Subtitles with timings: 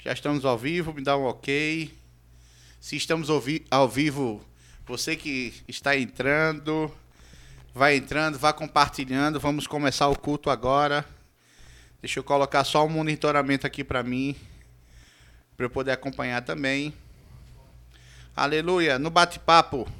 [0.00, 1.92] Já estamos ao vivo, me dá um ok.
[2.80, 3.28] Se estamos
[3.68, 4.40] ao vivo,
[4.86, 6.94] você que está entrando,
[7.74, 9.40] vai entrando, vá compartilhando.
[9.40, 11.04] Vamos começar o culto agora.
[12.00, 14.36] Deixa eu colocar só um monitoramento aqui para mim,
[15.56, 16.94] para eu poder acompanhar também.
[18.36, 19.00] Aleluia.
[19.00, 19.90] No bate-papo,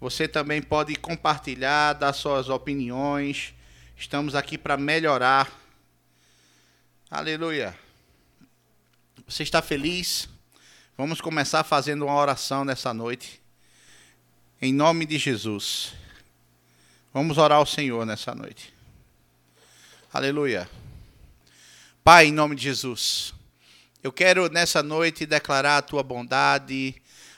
[0.00, 3.52] você também pode compartilhar, dar suas opiniões.
[3.96, 5.50] Estamos aqui para melhorar.
[7.10, 7.87] Aleluia.
[9.28, 10.26] Você está feliz?
[10.96, 13.42] Vamos começar fazendo uma oração nessa noite.
[14.58, 15.92] Em nome de Jesus.
[17.12, 18.72] Vamos orar ao Senhor nessa noite.
[20.10, 20.66] Aleluia.
[22.02, 23.34] Pai, em nome de Jesus.
[24.02, 26.94] Eu quero nessa noite declarar a tua bondade,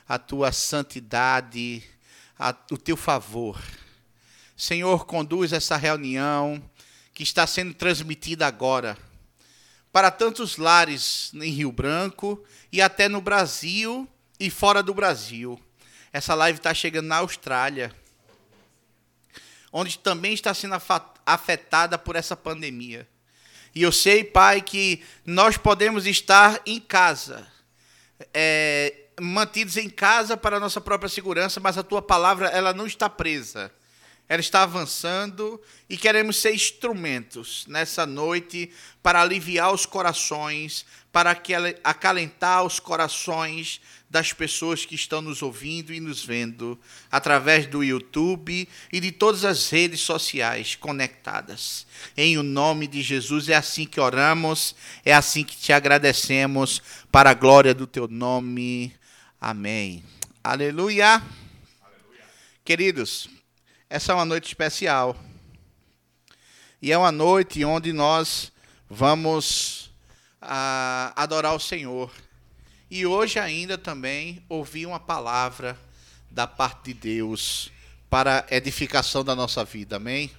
[0.09, 1.83] a tua santidade,
[2.39, 3.61] a, o teu favor.
[4.57, 6.63] Senhor, conduz essa reunião
[7.13, 8.97] que está sendo transmitida agora
[9.93, 15.61] para tantos lares em Rio Branco e até no Brasil e fora do Brasil.
[16.13, 17.95] Essa live está chegando na Austrália,
[19.73, 20.77] onde também está sendo
[21.27, 23.07] afetada por essa pandemia.
[23.75, 27.47] E eu sei, Pai, que nós podemos estar em casa,
[28.35, 32.87] é, mantidos em casa para a nossa própria segurança, mas a tua palavra ela não
[32.87, 33.73] está presa
[34.31, 38.71] ela está avançando e queremos ser instrumentos nessa noite
[39.03, 41.37] para aliviar os corações, para
[41.83, 46.79] acalentar os corações das pessoas que estão nos ouvindo e nos vendo
[47.11, 51.85] através do YouTube e de todas as redes sociais conectadas.
[52.17, 57.31] Em o nome de Jesus é assim que oramos, é assim que te agradecemos para
[57.31, 58.95] a glória do teu nome.
[59.41, 60.05] Amém.
[60.45, 61.15] Aleluia.
[61.15, 62.25] Aleluia.
[62.65, 63.29] Queridos,
[63.91, 65.17] essa é uma noite especial.
[66.81, 68.53] E é uma noite onde nós
[68.89, 69.91] vamos
[70.41, 72.09] ah, adorar o Senhor.
[72.89, 75.77] E hoje ainda também ouvir uma palavra
[76.31, 77.73] da parte de Deus
[78.09, 79.97] para edificação da nossa vida.
[79.97, 80.31] Amém?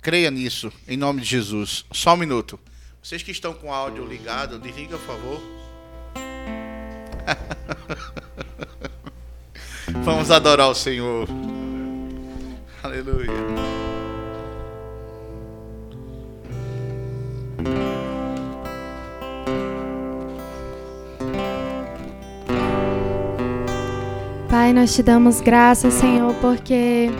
[0.00, 1.84] Creia nisso, em nome de Jesus.
[1.92, 2.58] Só um minuto.
[3.02, 5.42] Vocês que estão com o áudio ligado, desliga, por favor.
[10.04, 11.26] Vamos adorar o Senhor.
[12.88, 13.28] Aleluia.
[24.48, 27.10] Pai, nós te damos graças, Senhor, porque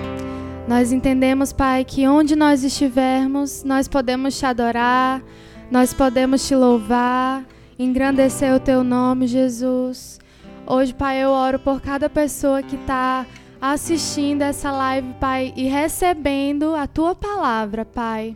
[0.66, 5.22] nós entendemos, Pai, que onde nós estivermos, nós podemos te adorar,
[5.70, 7.44] nós podemos te louvar,
[7.78, 10.18] engrandecer o teu nome, Jesus.
[10.66, 13.26] Hoje, Pai, eu oro por cada pessoa que está
[13.60, 18.34] assistindo essa live, Pai, e recebendo a tua palavra, Pai.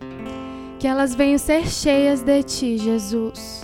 [0.78, 3.62] Que elas venham ser cheias de ti, Jesus.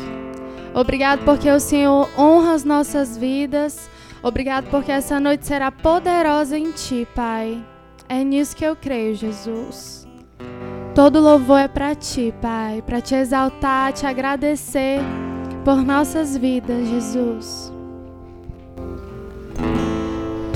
[0.75, 3.91] Obrigado porque o Senhor honra as nossas vidas.
[4.23, 7.65] Obrigado porque essa noite será poderosa em ti, Pai.
[8.09, 10.07] É nisso que eu creio, Jesus.
[10.95, 15.01] Todo louvor é para ti, Pai, para te exaltar, te agradecer
[15.65, 17.78] por nossas vidas, Jesus.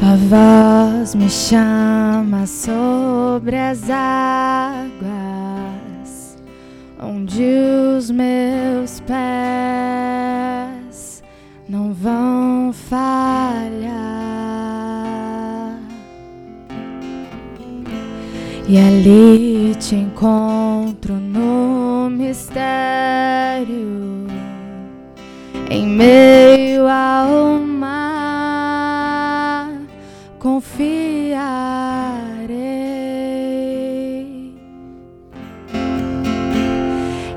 [0.03, 5.07] Tua voz me chama sobre as águas,
[7.01, 7.45] onde
[7.97, 9.23] os meus pés
[11.69, 13.93] não vão falhar.
[18.69, 23.77] E ali te encontro no mistério,
[25.71, 28.02] em meio ao mar
[30.43, 31.39] confiarei.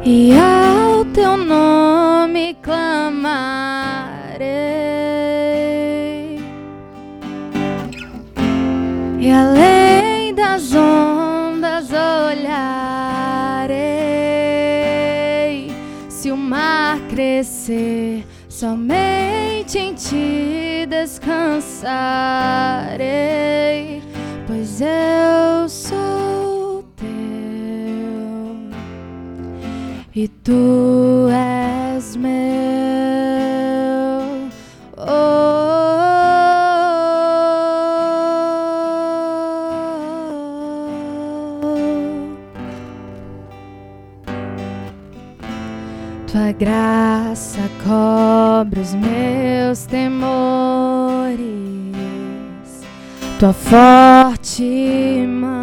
[0.03, 2.89] E ao teu nome clamarei.
[9.19, 12.65] E além das ondas olharei.
[16.09, 21.85] Se o mar crescer somente em ti descansarei,
[24.47, 27.05] pois eu sou teu
[30.15, 32.35] e tu és meu.
[34.97, 35.85] Oh,
[46.27, 50.54] tua graça cobre os meus temores
[53.39, 55.61] tua forte mão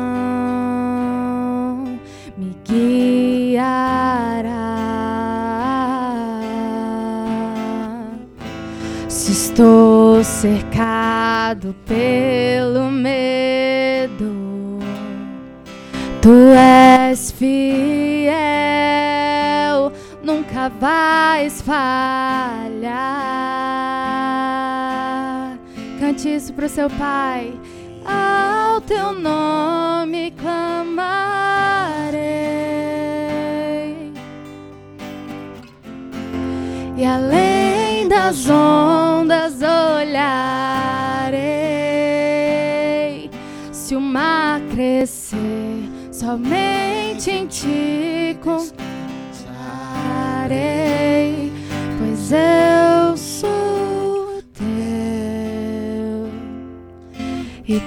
[2.36, 4.12] me guiará
[9.52, 14.78] estou cercado pelo medo,
[16.22, 18.32] tu és fiel,
[20.22, 22.82] nunca vais falhar.
[26.00, 27.52] Cante isso pro seu pai.
[28.12, 31.23] Ao teu nome clamarei.
[36.97, 40.43] E além das ondas olharei.
[43.73, 48.73] Se o mar crescer, somente em ti confiarei,
[51.99, 53.17] pois eu
[57.64, 57.81] e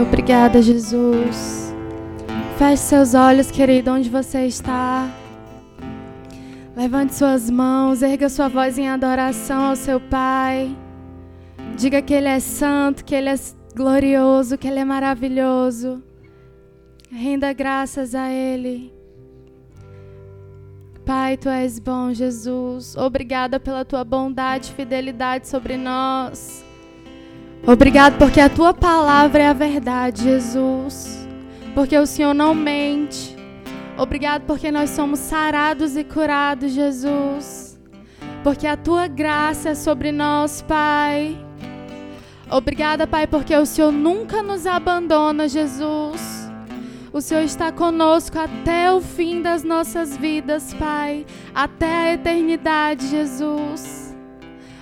[0.00, 1.74] Obrigada, Jesus.
[2.56, 5.10] Feche seus olhos, querido, onde você está.
[6.76, 10.76] Levante suas mãos, erga sua voz em adoração ao seu Pai.
[11.76, 13.34] Diga que Ele é santo, que Ele é
[13.74, 16.00] glorioso, que Ele é maravilhoso.
[17.10, 18.92] Renda graças a Ele.
[21.04, 22.96] Pai, Tu és bom, Jesus.
[22.96, 26.67] Obrigada pela Tua bondade e fidelidade sobre nós.
[27.66, 31.28] Obrigado porque a tua palavra é a verdade, Jesus.
[31.74, 33.36] Porque o Senhor não mente.
[33.96, 37.78] Obrigado porque nós somos sarados e curados, Jesus.
[38.42, 41.36] Porque a tua graça é sobre nós, Pai.
[42.50, 46.48] Obrigada, Pai, porque o Senhor nunca nos abandona, Jesus.
[47.12, 51.26] O Senhor está conosco até o fim das nossas vidas, Pai.
[51.54, 54.16] Até a eternidade, Jesus.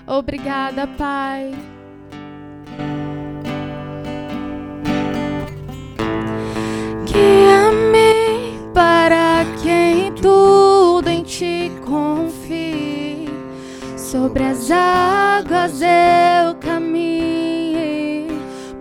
[0.07, 1.55] Obrigada, Pai.
[7.05, 13.29] Guia-me para quem tudo em ti confie.
[13.97, 18.29] Sobre as águas eu caminhe,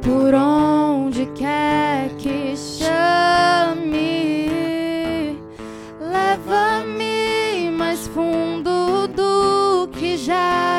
[0.01, 4.05] por onde quer que chame.
[5.99, 10.74] Leva-me mais fundo do que já.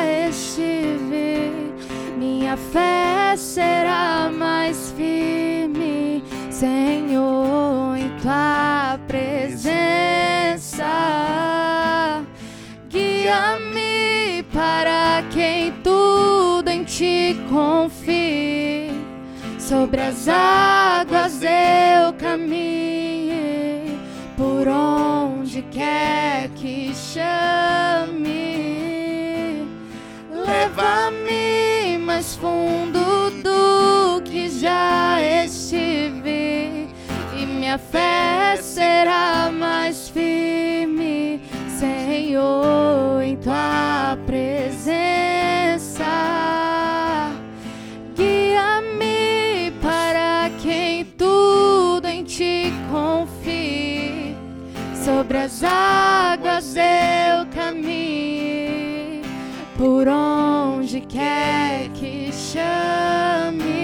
[2.56, 10.86] Minha fé será mais firme, Senhor, em tua presença.
[12.88, 18.90] Guia-me para quem tudo em ti confie.
[19.58, 23.98] Sobre as águas eu caminhe,
[24.34, 28.85] por onde quer que chame.
[32.16, 36.88] Mais fundo do que já estive,
[37.36, 41.42] e minha fé será mais firme,
[41.78, 46.06] Senhor, em tua presença.
[48.14, 54.34] Guia-me para quem tudo em ti confie.
[55.04, 59.20] Sobre as águas eu caminhe,
[59.76, 61.75] por onde quer que
[62.56, 63.76] chame.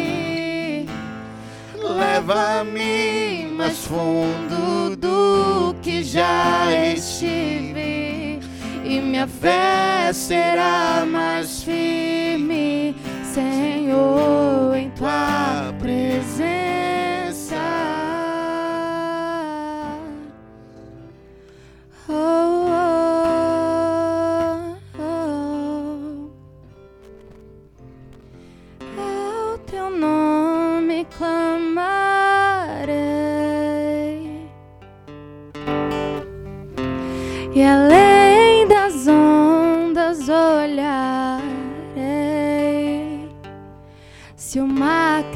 [1.76, 8.40] Leva-me mais fundo do que já estive,
[8.84, 12.96] e minha fé será mais firme,
[13.34, 15.71] Senhor, em tua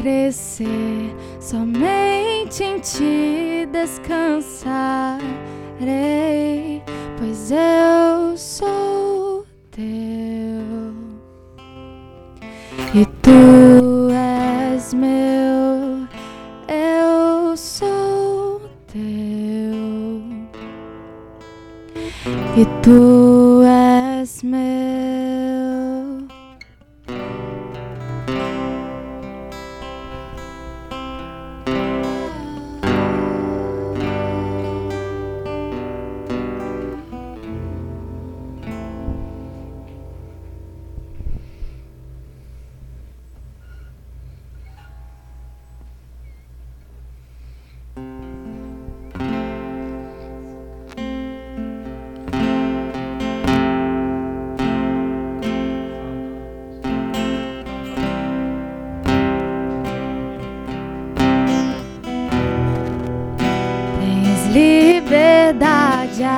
[0.06, 5.20] crescer, somente em ti descansarei,
[7.18, 9.84] pois eu sou teu.
[12.94, 16.06] E tu és meu,
[16.68, 19.02] eu sou teu.
[22.56, 23.25] E tu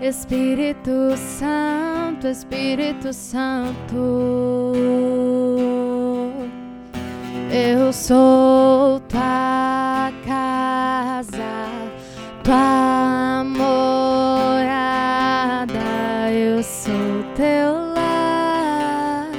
[0.00, 3.96] Espírito Santo, Espírito Santo.
[7.50, 11.66] Eu sou tua casa,
[12.44, 14.70] tua morada,
[16.30, 19.30] eu sou teu lar.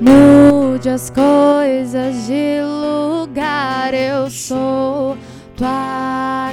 [0.00, 5.16] Mude as coisas de lugar, eu sou
[5.56, 6.52] tua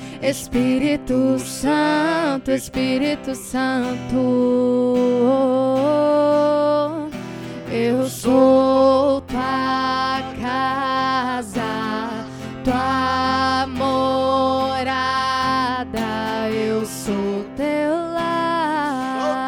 [0.21, 4.19] Espírito Santo, Espírito Santo.
[7.71, 11.61] Eu sou tua casa,
[12.63, 14.89] tua morada,
[16.51, 19.41] eu sou teu lar.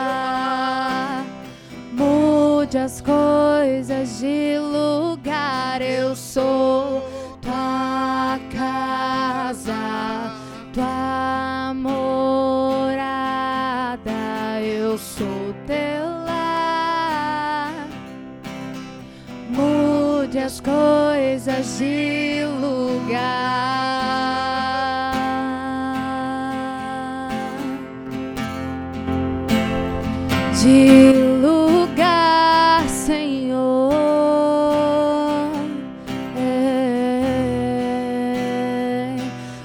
[1.92, 6.93] Mude as coisas de lugar, eu sou
[20.64, 23.24] coisas de lugar.
[30.62, 33.94] De lugar, Senhor.
[36.38, 36.76] É.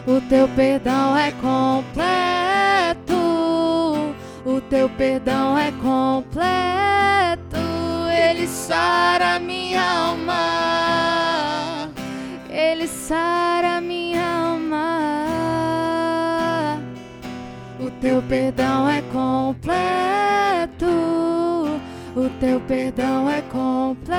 [0.06, 3.14] O teu perdão é completo.
[4.44, 6.97] O teu perdão é completo.
[8.38, 11.90] Ele sara minha alma.
[12.48, 15.00] Ele sara minha alma.
[17.80, 20.86] O teu perdão é completo.
[22.14, 24.14] O teu perdão é completo.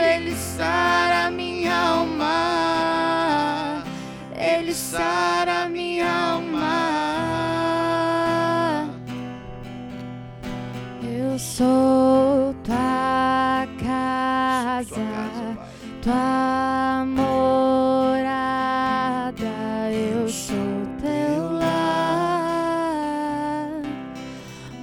[0.00, 3.82] Ele sara minha alma.
[4.36, 6.92] Ele sara minha alma.
[11.02, 14.96] Eu sou tua casa,
[16.00, 18.22] tua morada,
[19.92, 20.56] eu sou
[21.00, 21.72] teu lar.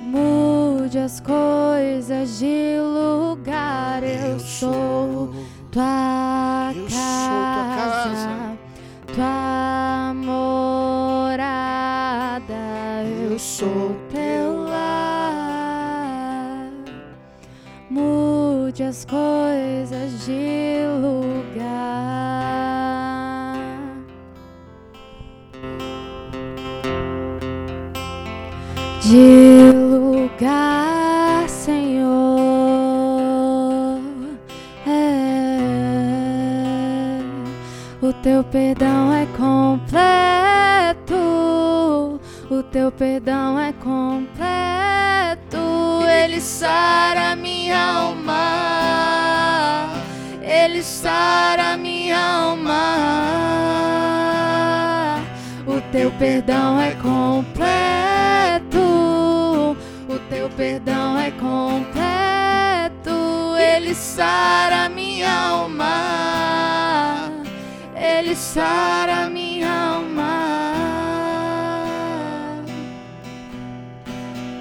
[0.03, 5.33] Mude as coisas de lugar, eu sou
[5.71, 8.57] tua Eu sou tua casa, casa.
[9.15, 11.43] tua morada,
[13.29, 13.95] eu sou
[18.89, 21.59] as coisas de lugar.
[29.01, 32.09] De lugar, Senhor,
[34.87, 35.19] é.
[38.01, 39.99] o teu perdão é completo.
[42.49, 45.08] O teu perdão é completo.
[46.09, 48.39] Ele sara minha alma.
[50.41, 52.81] Ele sara minha alma.
[55.67, 57.67] O teu perdão é completo.
[60.09, 61.99] O teu perdão é completo.
[63.57, 67.29] Ele sara minha alma.
[67.95, 70.49] Ele sara minha alma.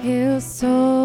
[0.03, 0.98] Eu sou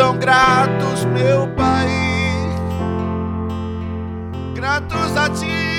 [0.00, 1.86] tão gratos, meu Pai,
[4.54, 5.69] gratos a Ti.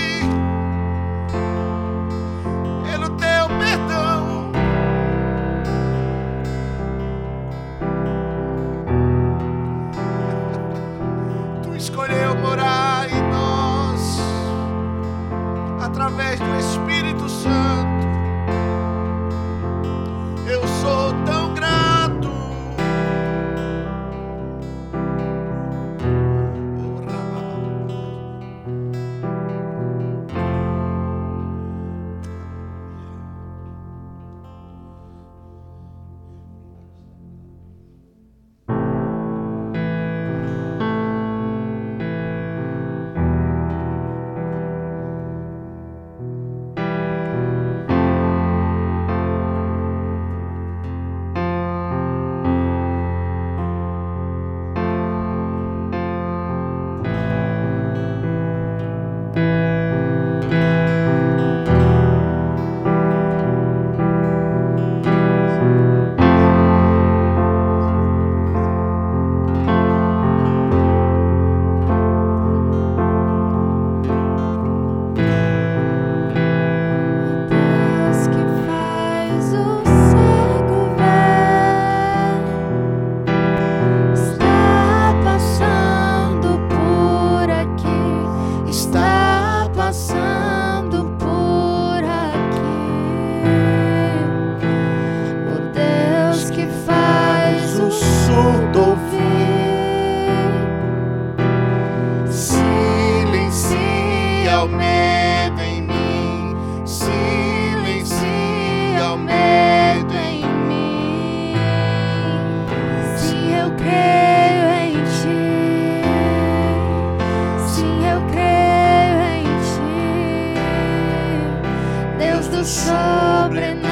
[122.63, 123.90] sobre.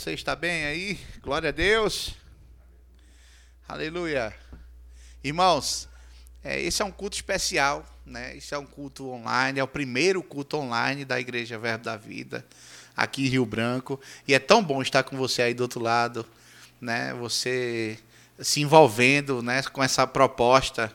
[0.00, 0.98] Você está bem aí?
[1.22, 2.14] Glória a Deus.
[3.68, 4.34] Aleluia.
[5.22, 5.90] Irmãos,
[6.42, 8.34] é, esse é um culto especial, né?
[8.34, 12.46] Esse é um culto online, é o primeiro culto online da Igreja Verbo da Vida,
[12.96, 14.00] aqui em Rio Branco.
[14.26, 16.24] E é tão bom estar com você aí do outro lado,
[16.80, 17.12] né?
[17.20, 17.98] Você
[18.38, 20.90] se envolvendo né, com essa proposta.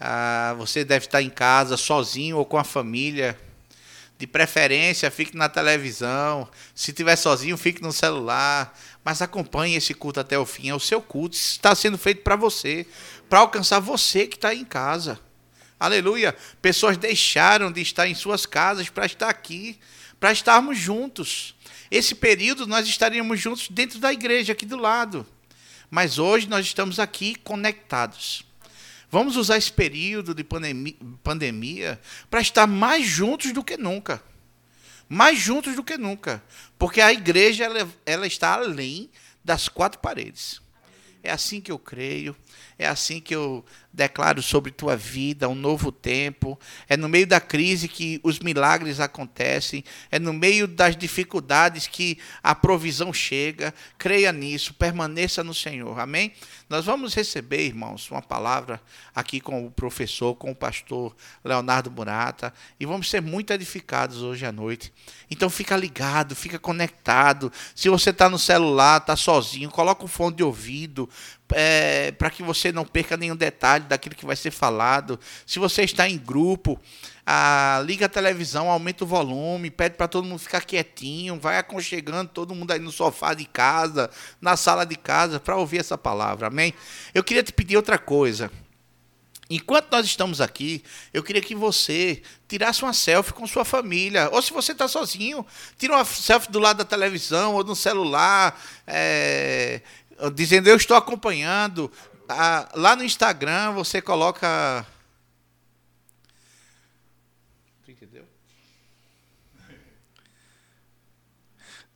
[0.00, 3.38] Ah, você deve estar em casa sozinho ou com a família.
[4.18, 6.48] De preferência, fique na televisão.
[6.74, 8.76] Se estiver sozinho, fique no celular.
[9.04, 10.70] Mas acompanhe esse culto até o fim.
[10.70, 11.36] É o seu culto.
[11.36, 12.84] Isso está sendo feito para você.
[13.28, 15.20] Para alcançar você que está em casa.
[15.78, 16.36] Aleluia.
[16.60, 19.78] Pessoas deixaram de estar em suas casas para estar aqui.
[20.18, 21.54] Para estarmos juntos.
[21.88, 25.24] Esse período nós estaríamos juntos dentro da igreja, aqui do lado.
[25.88, 28.47] Mas hoje nós estamos aqui conectados.
[29.10, 34.22] Vamos usar esse período de pandemia, para estar mais juntos do que nunca.
[35.08, 36.42] Mais juntos do que nunca.
[36.78, 39.08] Porque a igreja ela, ela está além
[39.42, 40.60] das quatro paredes.
[41.22, 42.36] É assim que eu creio.
[42.78, 46.58] É assim que eu declaro sobre tua vida um novo tempo.
[46.88, 49.82] É no meio da crise que os milagres acontecem.
[50.10, 53.74] É no meio das dificuldades que a provisão chega.
[53.96, 55.98] Creia nisso, permaneça no Senhor.
[55.98, 56.32] Amém?
[56.68, 58.78] Nós vamos receber, irmãos, uma palavra
[59.14, 64.44] aqui com o professor, com o pastor Leonardo Murata, e vamos ser muito edificados hoje
[64.44, 64.92] à noite.
[65.30, 67.50] Então fica ligado, fica conectado.
[67.74, 71.08] Se você está no celular, está sozinho, coloca o fone de ouvido,
[71.54, 75.18] é, para que você não perca nenhum detalhe daquilo que vai ser falado.
[75.46, 76.78] Se você está em grupo,
[77.30, 82.30] ah, liga a televisão, aumenta o volume, pede para todo mundo ficar quietinho, vai aconchegando
[82.30, 84.08] todo mundo aí no sofá de casa,
[84.40, 86.46] na sala de casa, para ouvir essa palavra.
[86.46, 86.72] Amém?
[87.12, 88.50] Eu queria te pedir outra coisa.
[89.50, 94.30] Enquanto nós estamos aqui, eu queria que você tirasse uma selfie com sua família.
[94.32, 95.44] Ou se você está sozinho,
[95.76, 99.82] tira uma selfie do lado da televisão ou no celular, é,
[100.34, 101.92] dizendo eu estou acompanhando.
[102.26, 104.86] Ah, lá no Instagram você coloca.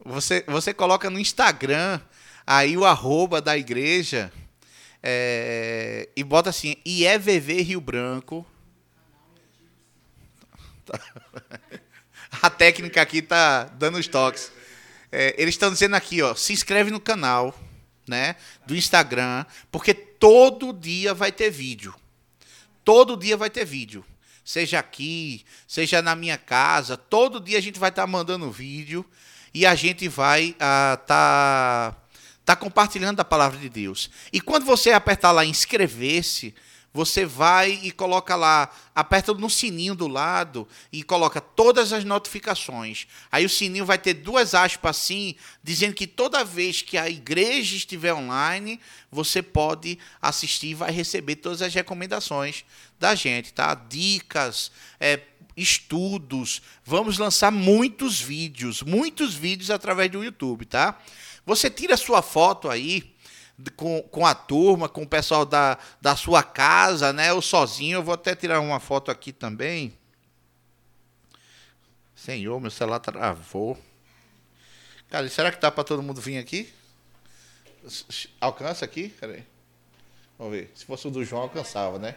[0.04, 2.00] Você, você coloca no Instagram
[2.44, 4.32] aí o arroba da igreja
[5.00, 8.44] é, e bota assim, IEVV Rio Branco.
[12.42, 14.50] A técnica aqui tá dando os toques.
[15.12, 17.56] É, eles estão dizendo aqui, ó, se inscreve no canal,
[18.08, 18.34] né,
[18.66, 21.94] do Instagram, porque todo dia vai ter vídeo.
[22.82, 24.04] Todo dia vai ter vídeo.
[24.44, 29.06] Seja aqui, seja na minha casa, todo dia a gente vai estar tá mandando vídeo
[29.54, 31.96] e a gente vai estar uh, tá,
[32.44, 34.10] tá compartilhando a palavra de Deus.
[34.32, 36.54] E quando você apertar lá inscrever-se,
[36.92, 43.06] você vai e coloca lá, aperta no sininho do lado e coloca todas as notificações.
[43.30, 47.76] Aí o sininho vai ter duas aspas assim, dizendo que toda vez que a igreja
[47.76, 48.78] estiver online,
[49.10, 52.64] você pode assistir e vai receber todas as recomendações
[53.00, 53.74] da gente, tá?
[53.74, 55.18] Dicas, é,
[55.56, 56.62] estudos.
[56.84, 60.98] Vamos lançar muitos vídeos, muitos vídeos através do YouTube, tá?
[61.44, 63.14] Você tira sua foto aí
[63.76, 67.32] com, com a turma, com o pessoal da, da sua casa, né?
[67.32, 67.96] Ou sozinho.
[67.96, 69.92] Eu vou até tirar uma foto aqui também.
[72.14, 73.78] Senhor, meu celular travou.
[75.08, 76.72] Cara, será que dá para todo mundo vir aqui?
[78.40, 79.08] Alcança aqui?
[79.08, 79.44] Peraí.
[80.38, 80.70] Vamos ver.
[80.74, 82.14] Se fosse o do João, alcançava, né?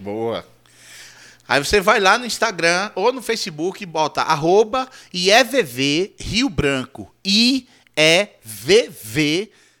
[0.00, 0.46] Boa.
[1.46, 7.12] Aí você vai lá no Instagram ou no Facebook e bota arroba IEVV Rio Branco.
[7.24, 7.68] I-E-V-V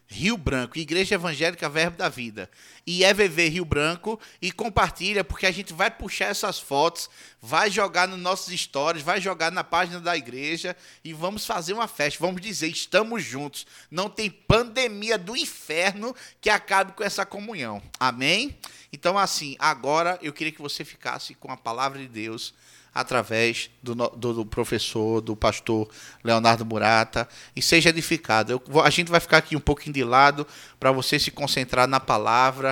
[0.08, 0.76] Rio Branco.
[0.78, 2.50] Igreja Evangélica Verbo da Vida.
[2.86, 7.08] IEVV Rio Branco e compartilha, porque a gente vai puxar essas fotos,
[7.40, 11.88] vai jogar nos nossos stories, vai jogar na página da igreja e vamos fazer uma
[11.88, 12.18] festa.
[12.20, 13.66] Vamos dizer, estamos juntos.
[13.90, 17.82] Não tem pandemia do inferno que acabe com essa comunhão.
[17.98, 18.56] Amém?
[18.92, 22.52] Então, assim, agora eu queria que você ficasse com a palavra de Deus
[22.94, 25.88] através do, do, do professor, do pastor
[26.24, 28.52] Leonardo Murata, e seja edificado.
[28.52, 30.46] Eu, a gente vai ficar aqui um pouquinho de lado
[30.78, 32.69] para você se concentrar na palavra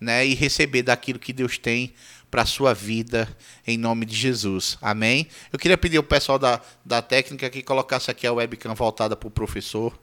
[0.00, 1.94] né, e receber daquilo que Deus tem
[2.30, 3.28] para sua vida,
[3.66, 4.78] em nome de Jesus.
[4.80, 5.26] Amém?
[5.52, 9.26] Eu queria pedir ao pessoal da, da técnica que colocasse aqui a webcam voltada para
[9.26, 9.98] o professor,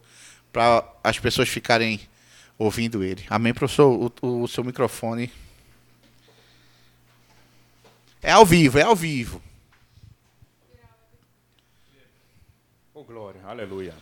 [0.52, 2.00] para as pessoas ficarem
[2.58, 3.24] ouvindo ele.
[3.30, 4.12] Amém, professor?
[4.22, 5.32] O, o seu microfone.
[8.20, 9.40] É ao vivo, é ao vivo.
[12.92, 13.94] Oh, glória, aleluia.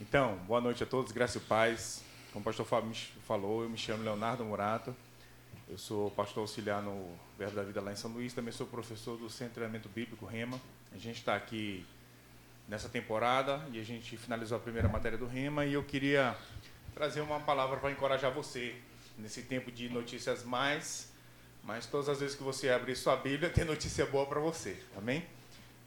[0.00, 2.02] Então, boa noite a todos, graça e paz.
[2.32, 2.94] Como o pastor Fábio
[3.26, 4.94] falou, eu me chamo Leonardo Murato.
[5.68, 9.16] Eu sou pastor auxiliar no Verbo da Vida lá em São Luís, também sou professor
[9.18, 10.60] do Centro de Treinamento Bíblico Rema.
[10.92, 11.84] A gente está aqui
[12.66, 16.36] nessa temporada e a gente finalizou a primeira matéria do Rema e eu queria
[16.94, 18.76] trazer uma palavra para encorajar você
[19.16, 21.08] nesse tempo de notícias mais
[21.68, 24.74] mas todas as vezes que você abrir sua Bíblia, tem notícia boa para você.
[24.96, 25.22] Amém?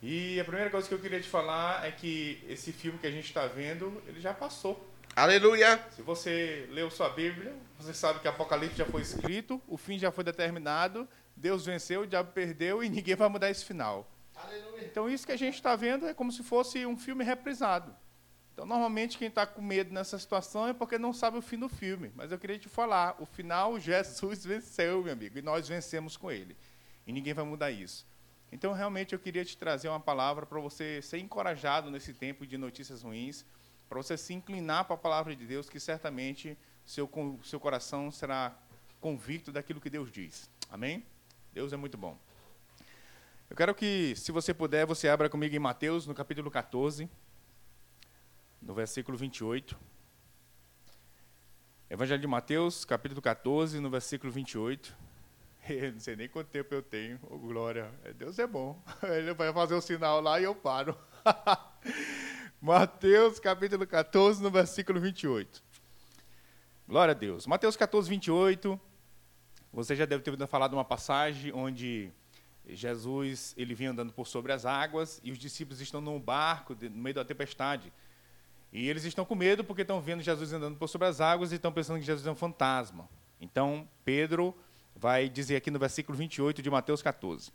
[0.03, 3.11] E a primeira coisa que eu queria te falar é que esse filme que a
[3.11, 4.87] gente está vendo, ele já passou.
[5.15, 5.83] Aleluia!
[5.91, 10.09] Se você leu sua Bíblia, você sabe que Apocalipse já foi escrito, o fim já
[10.09, 14.09] foi determinado, Deus venceu, o diabo perdeu e ninguém vai mudar esse final.
[14.33, 14.85] Aleluia.
[14.85, 17.93] Então isso que a gente está vendo é como se fosse um filme reprisado.
[18.53, 21.69] Então, normalmente, quem está com medo nessa situação é porque não sabe o fim do
[21.69, 22.11] filme.
[22.15, 26.31] Mas eu queria te falar: o final, Jesus venceu, meu amigo, e nós vencemos com
[26.31, 26.55] ele.
[27.07, 28.05] E ninguém vai mudar isso.
[28.51, 32.57] Então, realmente, eu queria te trazer uma palavra para você ser encorajado nesse tempo de
[32.57, 33.45] notícias ruins,
[33.91, 37.11] para você se inclinar para a palavra de Deus, que certamente seu,
[37.43, 38.57] seu coração será
[39.01, 40.49] convicto daquilo que Deus diz.
[40.69, 41.05] Amém?
[41.51, 42.17] Deus é muito bom.
[43.49, 47.09] Eu quero que, se você puder, você abra comigo em Mateus, no capítulo 14
[48.61, 49.77] no versículo 28.
[51.89, 54.95] Evangelho de Mateus, capítulo 14, no versículo 28.
[55.67, 57.19] Eu não sei nem quanto tempo eu tenho.
[57.23, 57.91] Oh, glória.
[58.15, 58.81] Deus é bom.
[59.03, 60.97] Ele vai fazer o sinal lá e eu paro.
[62.63, 65.63] Mateus, capítulo 14, no versículo 28.
[66.87, 67.47] Glória a Deus.
[67.47, 68.79] Mateus 14, 28.
[69.73, 72.11] Você já deve ter ouvido falar de uma passagem onde
[72.69, 77.01] Jesus ele vinha andando por sobre as águas e os discípulos estão num barco no
[77.01, 77.91] meio da tempestade.
[78.71, 81.55] E eles estão com medo porque estão vendo Jesus andando por sobre as águas e
[81.55, 83.09] estão pensando que Jesus é um fantasma.
[83.39, 84.55] Então, Pedro
[84.95, 87.51] vai dizer aqui no versículo 28 de Mateus 14.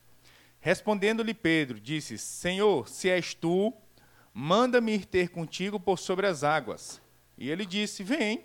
[0.59, 3.73] Respondendo-lhe Pedro, disse: Senhor, se és tu,
[4.39, 7.01] manda-me ir ter contigo por sobre as águas.
[7.39, 8.45] E ele disse: Vem.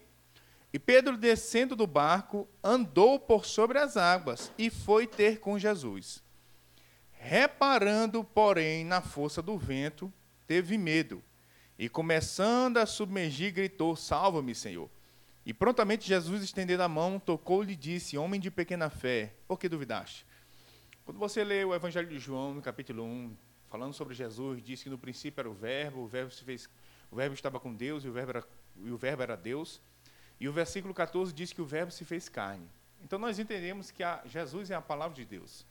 [0.71, 6.23] E Pedro, descendo do barco, andou por sobre as águas e foi ter com Jesus.
[7.11, 10.11] Reparando, porém, na força do vento,
[10.47, 11.21] teve medo
[11.77, 14.89] e começando a submergir, gritou: Salva-me, Senhor.
[15.45, 19.67] E prontamente Jesus, estendendo a mão, tocou-lhe e disse: Homem de pequena fé, por que
[19.67, 20.25] duvidaste?
[21.03, 23.35] Quando você lê o Evangelho de João, no capítulo 1,
[23.71, 26.69] falando sobre Jesus, diz que no princípio era o Verbo, o Verbo, se fez,
[27.09, 29.81] o verbo estava com Deus e o verbo, era, e o verbo era Deus.
[30.41, 32.67] E o versículo 14 diz que o Verbo se fez carne.
[33.03, 35.67] Então nós entendemos que Jesus é a palavra de Deus.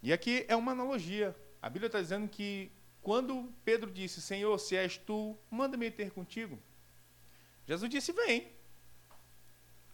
[0.00, 1.36] E aqui é uma analogia.
[1.60, 2.70] A Bíblia está dizendo que
[3.02, 6.58] quando Pedro disse, Senhor, se és tu, manda-me ter contigo.
[7.66, 8.52] Jesus disse, vem.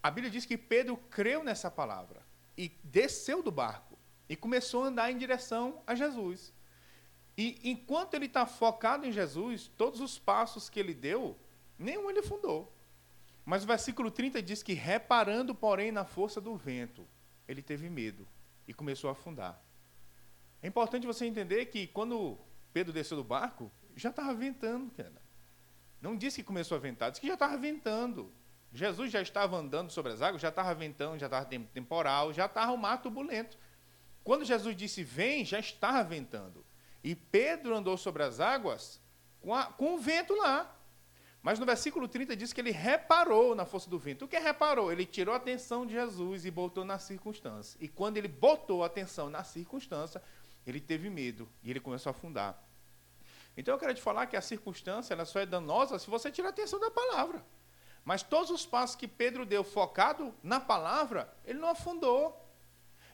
[0.02, 2.20] A Bíblia diz que Pedro creu nessa palavra
[2.58, 6.52] e desceu do barco e começou a andar em direção a Jesus.
[7.40, 11.38] E enquanto ele está focado em Jesus, todos os passos que ele deu,
[11.78, 12.70] nenhum ele fundou.
[13.46, 17.08] Mas o versículo 30 diz que, reparando, porém, na força do vento,
[17.48, 18.28] ele teve medo
[18.68, 19.58] e começou a afundar.
[20.60, 22.36] É importante você entender que quando
[22.74, 25.22] Pedro desceu do barco, já estava ventando, cara.
[25.98, 28.30] Não disse que começou a ventar, disse que já estava ventando.
[28.70, 32.72] Jesus já estava andando sobre as águas, já estava ventando, já estava temporal, já estava
[32.72, 33.56] o mar turbulento.
[34.22, 36.68] Quando Jesus disse vem, já estava ventando.
[37.02, 39.00] E Pedro andou sobre as águas
[39.40, 40.76] com, a, com o vento lá.
[41.42, 44.26] Mas no versículo 30 diz que ele reparou na força do vento.
[44.26, 44.92] O que reparou?
[44.92, 47.78] Ele tirou a atenção de Jesus e botou na circunstância.
[47.80, 50.22] E quando ele botou a atenção na circunstância,
[50.66, 52.62] ele teve medo e ele começou a afundar.
[53.56, 56.48] Então eu quero te falar que a circunstância ela só é danosa se você tirar
[56.48, 57.42] a atenção da palavra.
[58.04, 62.36] Mas todos os passos que Pedro deu focado na palavra, ele não afundou.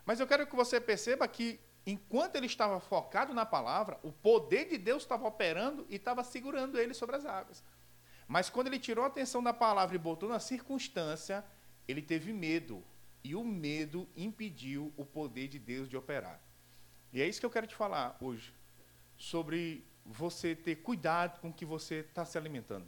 [0.04, 4.68] Mas eu quero que você perceba que enquanto ele estava focado na palavra, o poder
[4.68, 7.62] de Deus estava operando e estava segurando ele sobre as águas.
[8.26, 11.44] Mas quando ele tirou a atenção da palavra e botou na circunstância,
[11.86, 12.82] ele teve medo.
[13.22, 16.40] E o medo impediu o poder de Deus de operar.
[17.12, 18.52] E é isso que eu quero te falar hoje.
[19.16, 22.86] Sobre você ter cuidado com o que você está se alimentando.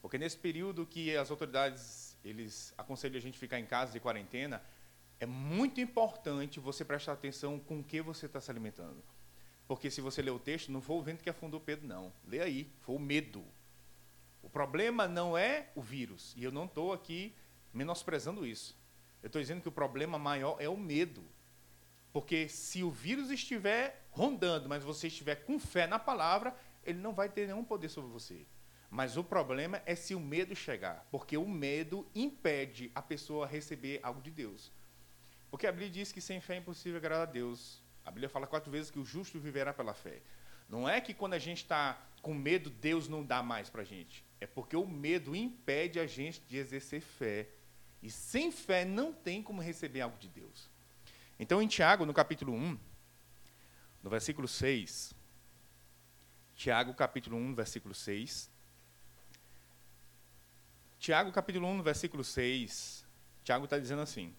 [0.00, 4.62] Porque nesse período que as autoridades eles aconselham a gente ficar em casa de quarentena,
[5.18, 9.02] é muito importante você prestar atenção com o que você está se alimentando.
[9.66, 12.12] Porque se você ler o texto, não foi o vento que afundou Pedro, não.
[12.26, 13.44] Lê aí, foi o medo.
[14.42, 16.32] O problema não é o vírus.
[16.36, 17.34] E eu não estou aqui
[17.72, 18.76] menosprezando isso.
[19.22, 21.24] Eu estou dizendo que o problema maior é o medo.
[22.12, 27.12] Porque se o vírus estiver rondando, mas você estiver com fé na palavra, ele não
[27.12, 28.46] vai ter nenhum poder sobre você.
[28.88, 31.06] Mas o problema é se o medo chegar.
[31.10, 34.70] Porque o medo impede a pessoa receber algo de Deus.
[35.56, 37.82] Porque a Bíblia diz que sem fé é impossível agradar a Deus.
[38.04, 40.20] A Bíblia fala quatro vezes que o justo viverá pela fé.
[40.68, 43.84] Não é que quando a gente está com medo, Deus não dá mais para a
[43.86, 44.22] gente.
[44.38, 47.48] É porque o medo impede a gente de exercer fé.
[48.02, 50.68] E sem fé não tem como receber algo de Deus.
[51.38, 52.78] Então, em Tiago, no capítulo 1,
[54.02, 55.14] no versículo 6,
[56.54, 58.50] Tiago, capítulo 1, versículo 6.
[60.98, 63.06] Tiago, capítulo 1, versículo 6,
[63.42, 64.36] Tiago está dizendo assim.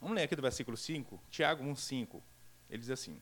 [0.00, 2.22] Vamos ler aqui do versículo 5, Tiago 1, 5.
[2.70, 3.20] Ele diz assim: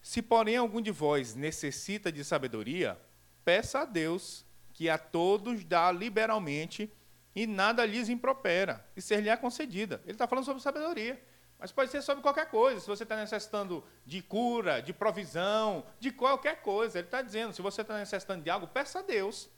[0.00, 2.98] Se, porém, algum de vós necessita de sabedoria,
[3.44, 6.92] peça a Deus, que a todos dá liberalmente
[7.34, 10.00] e nada lhes impropera, e ser-lhe-á concedida.
[10.04, 11.22] Ele está falando sobre sabedoria.
[11.58, 12.80] Mas pode ser sobre qualquer coisa.
[12.80, 16.98] Se você está necessitando de cura, de provisão, de qualquer coisa.
[16.98, 19.50] Ele está dizendo, se você está necessitando de algo, peça a Deus.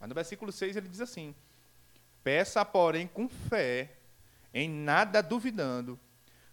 [0.00, 1.34] Mas no versículo 6 ele diz assim:
[2.24, 3.96] Peça, porém, com fé,
[4.54, 6.00] em nada duvidando,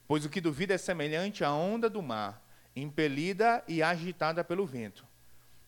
[0.08, 2.44] pois o que duvida é semelhante à onda do mar,
[2.76, 5.06] impelida e agitada pelo vento.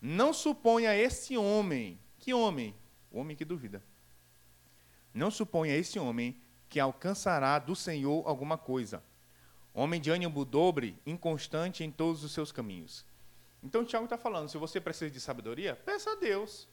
[0.01, 2.73] Não suponha esse homem que homem?
[3.11, 3.83] O homem que duvida.
[5.13, 9.03] Não suponha esse homem que alcançará do Senhor alguma coisa.
[9.73, 13.05] Homem de ânimo dobre, inconstante em todos os seus caminhos.
[13.61, 16.65] Então, Tiago está falando: se você precisa de sabedoria, peça a Deus.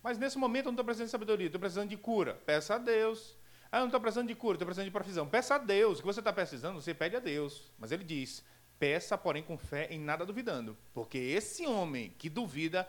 [0.00, 2.34] Mas nesse momento eu não estou precisando de sabedoria, estou precisando de cura.
[2.46, 3.36] Peça a Deus.
[3.74, 5.28] Ah, eu não estou precisando de cura, estou precisando de provisão.
[5.28, 5.98] Peça a Deus.
[5.98, 7.72] O que você está precisando, você pede a Deus.
[7.76, 8.44] Mas ele diz:
[8.78, 10.78] peça, porém, com fé, em nada duvidando.
[10.92, 12.88] Porque esse homem que duvida,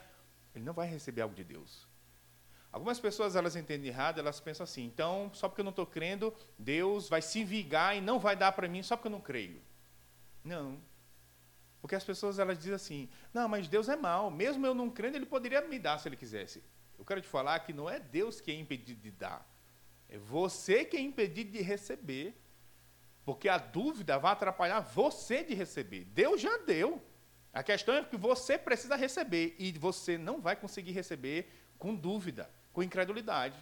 [0.54, 1.88] ele não vai receber algo de Deus.
[2.72, 6.32] Algumas pessoas elas entendem errado, elas pensam assim: então, só porque eu não estou crendo,
[6.56, 9.60] Deus vai se vingar e não vai dar para mim só porque eu não creio.
[10.44, 10.80] Não.
[11.82, 15.18] Porque as pessoas elas dizem assim: não, mas Deus é mau, mesmo eu não crendo,
[15.18, 16.64] Ele poderia me dar se Ele quisesse.
[16.96, 19.44] Eu quero te falar que não é Deus que é impedido de dar,
[20.16, 22.34] é você que é impedido de receber.
[23.26, 26.06] Porque a dúvida vai atrapalhar você de receber.
[26.06, 27.04] Deus já deu.
[27.52, 32.50] A questão é que você precisa receber e você não vai conseguir receber com dúvida
[32.72, 33.58] com incredulidade.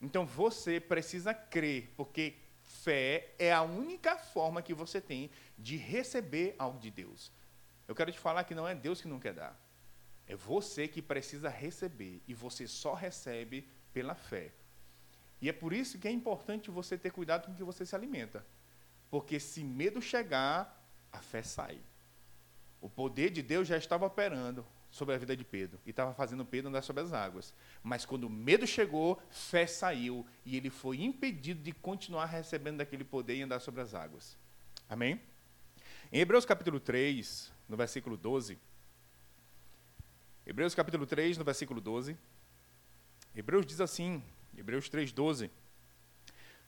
[0.00, 6.54] Então você precisa crer, porque fé é a única forma que você tem de receber
[6.58, 7.32] algo de Deus.
[7.86, 9.60] Eu quero te falar que não é Deus que não quer dar.
[10.26, 14.52] É você que precisa receber e você só recebe pela fé.
[15.42, 17.94] E é por isso que é importante você ter cuidado com o que você se
[17.94, 18.46] alimenta.
[19.10, 20.80] Porque se medo chegar,
[21.12, 21.78] a fé sai.
[22.80, 24.64] O poder de Deus já estava operando.
[24.92, 27.54] sobre a vida de Pedro e estava fazendo Pedro andar sobre as águas.
[27.82, 33.02] Mas quando o medo chegou, fé saiu e ele foi impedido de continuar recebendo daquele
[33.02, 34.36] poder e andar sobre as águas.
[34.88, 35.20] Amém?
[36.12, 38.58] Em Hebreus capítulo 3, no versículo 12.
[40.46, 42.14] Hebreus capítulo 3, no versículo 12.
[43.34, 44.22] Hebreus diz assim,
[44.56, 45.50] Hebreus 3, 12.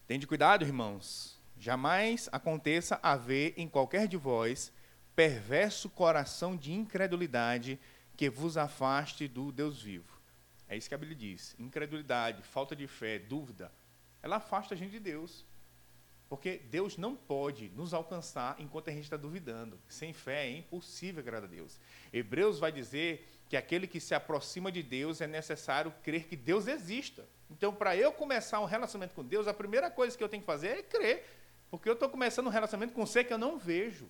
[0.06, 4.72] Tende cuidado, irmãos, jamais aconteça haver em qualquer de vós
[5.14, 7.78] perverso coração de incredulidade
[8.16, 10.12] que vos afaste do Deus vivo.
[10.68, 11.54] É isso que a Bíblia diz.
[11.58, 13.70] Incredulidade, falta de fé, dúvida,
[14.22, 15.44] ela afasta a gente de Deus.
[16.28, 19.78] Porque Deus não pode nos alcançar enquanto a gente está duvidando.
[19.88, 21.78] Sem fé é impossível agradar a Deus.
[22.12, 26.66] Hebreus vai dizer que aquele que se aproxima de Deus é necessário crer que Deus
[26.66, 27.28] exista.
[27.50, 30.46] Então, para eu começar um relacionamento com Deus, a primeira coisa que eu tenho que
[30.46, 31.24] fazer é crer.
[31.70, 34.08] Porque eu estou começando um relacionamento com um ser que eu não vejo.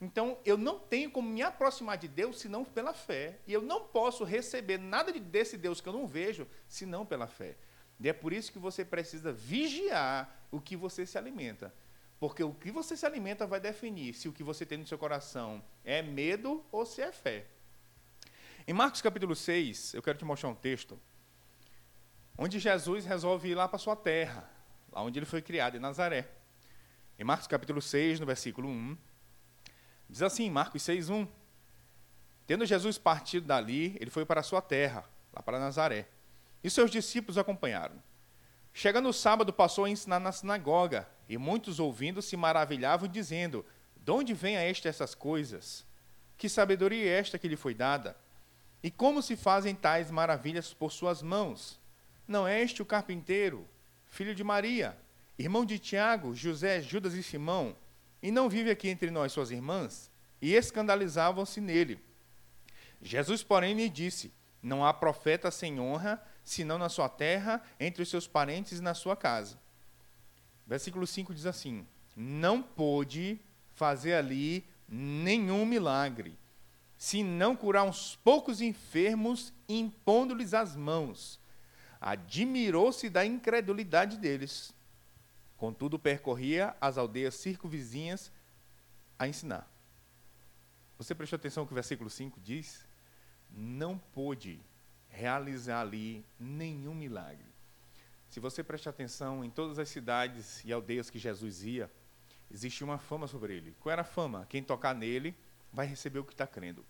[0.00, 3.38] Então, eu não tenho como me aproximar de Deus senão pela fé.
[3.46, 7.56] E eu não posso receber nada desse Deus que eu não vejo senão pela fé.
[8.00, 11.72] E é por isso que você precisa vigiar o que você se alimenta.
[12.18, 14.98] Porque o que você se alimenta vai definir se o que você tem no seu
[14.98, 17.46] coração é medo ou se é fé.
[18.66, 20.98] Em Marcos capítulo 6, eu quero te mostrar um texto
[22.36, 24.48] onde Jesus resolve ir lá para sua terra,
[24.92, 26.28] lá onde ele foi criado, em Nazaré.
[27.18, 28.96] Em Marcos capítulo 6, no versículo 1,
[30.08, 31.26] Diz assim, Marcos 6:1.
[32.46, 36.06] Tendo Jesus partido dali, ele foi para sua terra, lá para Nazaré.
[36.62, 38.02] E seus discípulos acompanharam.
[38.72, 43.64] Chegando o sábado, passou a ensinar na sinagoga, e muitos ouvindo se maravilhavam, dizendo:
[43.96, 45.86] De onde vem a esta essas coisas?
[46.36, 48.16] Que sabedoria é esta que lhe foi dada?
[48.82, 51.80] E como se fazem tais maravilhas por suas mãos?
[52.26, 53.66] Não é este o carpinteiro,
[54.06, 54.96] filho de Maria,
[55.38, 57.76] irmão de Tiago, José, Judas e Simão?
[58.22, 60.10] E não vive aqui entre nós suas irmãs?
[60.40, 61.98] E escandalizavam-se nele.
[63.02, 68.08] Jesus, porém, lhe disse: Não há profeta sem honra, senão na sua terra, entre os
[68.08, 69.58] seus parentes e na sua casa.
[70.66, 73.38] Versículo 5 diz assim: Não pôde
[73.74, 76.38] fazer ali nenhum milagre,
[76.96, 81.38] se não curar uns poucos enfermos, impondo-lhes as mãos.
[82.06, 84.74] Admirou-se da incredulidade deles.
[85.56, 88.30] Contudo, percorria as aldeias circunvizinhas
[89.18, 89.66] a ensinar.
[90.98, 92.86] Você prestou atenção que o versículo 5 diz?
[93.50, 94.60] Não pôde
[95.08, 97.46] realizar ali nenhum milagre.
[98.28, 101.90] Se você prestar atenção em todas as cidades e aldeias que Jesus ia,
[102.50, 103.74] existia uma fama sobre ele.
[103.80, 104.44] Qual era a fama?
[104.50, 105.34] Quem tocar nele
[105.72, 106.84] vai receber o que está crendo.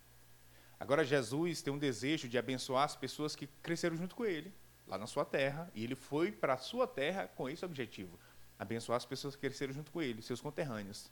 [0.81, 4.53] Agora, Jesus tem um desejo de abençoar as pessoas que cresceram junto com ele,
[4.87, 8.18] lá na sua terra, e ele foi para a sua terra com esse objetivo
[8.59, 11.11] abençoar as pessoas que cresceram junto com ele, seus conterrâneos.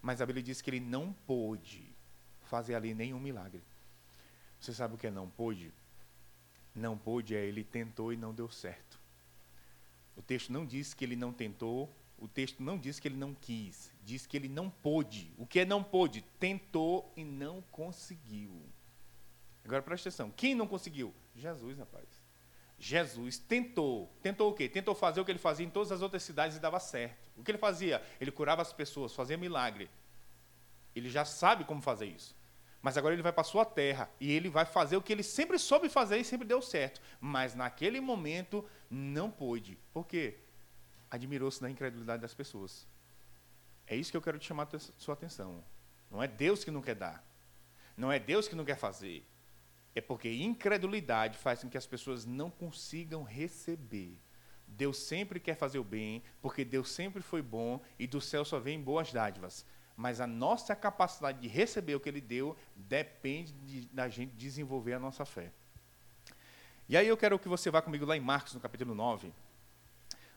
[0.00, 1.84] Mas a Bíblia diz que ele não pôde
[2.42, 3.62] fazer ali nenhum milagre.
[4.60, 5.72] Você sabe o que é não pôde?
[6.74, 8.98] Não pôde é ele tentou e não deu certo.
[10.16, 13.34] O texto não diz que ele não tentou, o texto não diz que ele não
[13.34, 15.32] quis, diz que ele não pôde.
[15.36, 16.22] O que é não pôde?
[16.38, 18.52] Tentou e não conseguiu.
[19.64, 21.12] Agora presta atenção: quem não conseguiu?
[21.34, 22.25] Jesus, rapaz.
[22.78, 24.12] Jesus tentou.
[24.22, 24.68] Tentou o quê?
[24.68, 27.30] Tentou fazer o que ele fazia em todas as outras cidades e dava certo.
[27.36, 28.02] O que ele fazia?
[28.20, 29.90] Ele curava as pessoas, fazia milagre.
[30.94, 32.34] Ele já sabe como fazer isso.
[32.82, 35.22] Mas agora ele vai para a sua terra e ele vai fazer o que ele
[35.22, 37.00] sempre soube fazer e sempre deu certo.
[37.20, 39.78] Mas naquele momento não pôde.
[39.92, 40.38] Por quê?
[41.10, 42.86] Admirou-se da incredulidade das pessoas.
[43.86, 45.64] É isso que eu quero te chamar a sua atenção.
[46.10, 47.24] Não é Deus que não quer dar.
[47.96, 49.26] Não é Deus que não quer fazer.
[49.96, 54.18] É porque incredulidade faz com que as pessoas não consigam receber.
[54.68, 58.58] Deus sempre quer fazer o bem, porque Deus sempre foi bom e do céu só
[58.58, 59.64] vem boas dádivas.
[59.96, 64.92] Mas a nossa capacidade de receber o que Ele deu depende de, da gente desenvolver
[64.92, 65.50] a nossa fé.
[66.86, 69.32] E aí eu quero que você vá comigo lá em Marcos, no capítulo 9,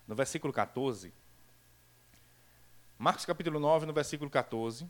[0.07, 1.13] no versículo 14.
[2.97, 4.89] Marcos capítulo 9, no versículo 14.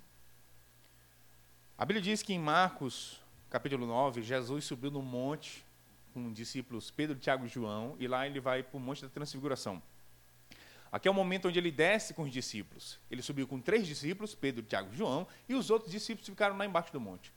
[1.76, 5.66] A Bíblia diz que em Marcos capítulo 9, Jesus subiu no monte
[6.14, 9.82] com discípulos Pedro, Tiago e João, e lá ele vai para o Monte da Transfiguração.
[10.92, 13.00] Aqui é o momento onde ele desce com os discípulos.
[13.12, 16.66] Ele subiu com três discípulos, Pedro, Tiago e João, e os outros discípulos ficaram lá
[16.66, 17.32] embaixo do monte.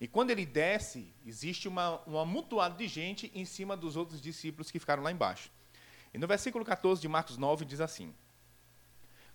[0.00, 4.70] E quando ele desce, existe uma, um amontoado de gente em cima dos outros discípulos
[4.70, 5.50] que ficaram lá embaixo.
[6.12, 8.14] E no versículo 14 de Marcos 9 diz assim: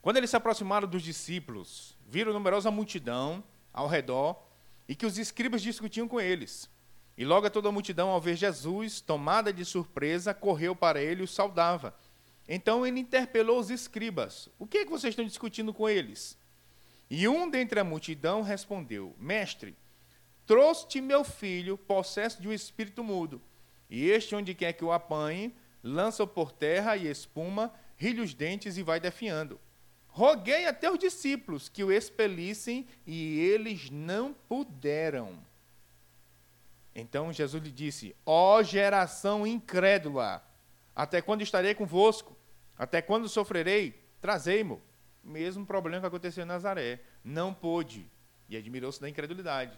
[0.01, 3.43] Quando eles se aproximaram dos discípulos, viram numerosa multidão
[3.73, 4.41] ao redor
[4.87, 6.69] e que os escribas discutiam com eles.
[7.17, 11.25] E logo toda a multidão, ao ver Jesus, tomada de surpresa, correu para ele e
[11.25, 11.95] o saudava.
[12.47, 16.37] Então ele interpelou os escribas: O que é que vocês estão discutindo com eles?
[17.09, 19.75] E um dentre a multidão respondeu: Mestre,
[20.45, 23.41] Trouxe-te meu filho, possesso de um espírito mudo.
[23.89, 28.77] E este, onde quer que o apanhe, lança-o por terra e espuma, rilha os dentes
[28.77, 29.59] e vai defiando.
[30.15, 35.43] Roguei a teus discípulos que o expelissem e eles não puderam.
[36.93, 40.47] Então Jesus lhe disse: Ó geração incrédula,
[40.95, 42.37] até quando estarei convosco?
[42.77, 43.99] Até quando sofrerei?
[44.21, 44.79] Trazei-mo.
[45.23, 46.99] Mesmo problema que aconteceu em Nazaré.
[47.23, 48.07] Não pôde.
[48.47, 49.75] E admirou-se da incredulidade.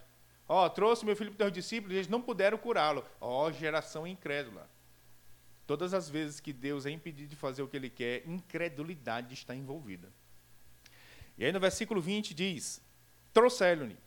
[0.50, 3.06] Ó, trouxe meu filho para os discípulos e eles não puderam curá-lo.
[3.22, 4.70] Ó, geração incrédula.
[5.66, 9.56] Todas as vezes que Deus é impedido de fazer o que ele quer, incredulidade está
[9.56, 10.12] envolvida.
[11.38, 12.82] E aí no versículo 20 diz:
[13.34, 13.98] Trouxeram-lhe.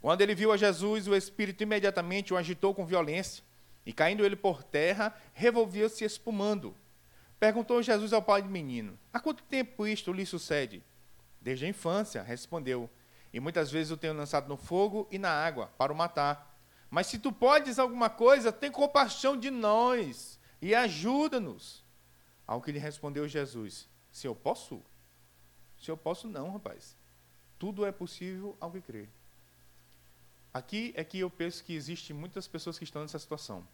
[0.00, 3.42] Quando ele viu a Jesus, o Espírito imediatamente o agitou com violência,
[3.86, 6.76] e caindo ele por terra, revolveu-se espumando.
[7.40, 10.82] Perguntou Jesus ao pai do menino: Há quanto tempo isto lhe sucede?
[11.40, 12.88] Desde a infância, respondeu.
[13.32, 16.56] E muitas vezes o tenho lançado no fogo e na água para o matar.
[16.88, 21.82] Mas se tu podes alguma coisa, tem compaixão de nós e ajuda-nos.
[22.46, 24.82] Ao que lhe respondeu Jesus: Se eu posso?
[25.84, 26.96] Se eu posso, não, rapaz.
[27.58, 29.06] Tudo é possível ao que crer.
[30.52, 33.68] Aqui é que eu penso que existem muitas pessoas que estão nessa situação.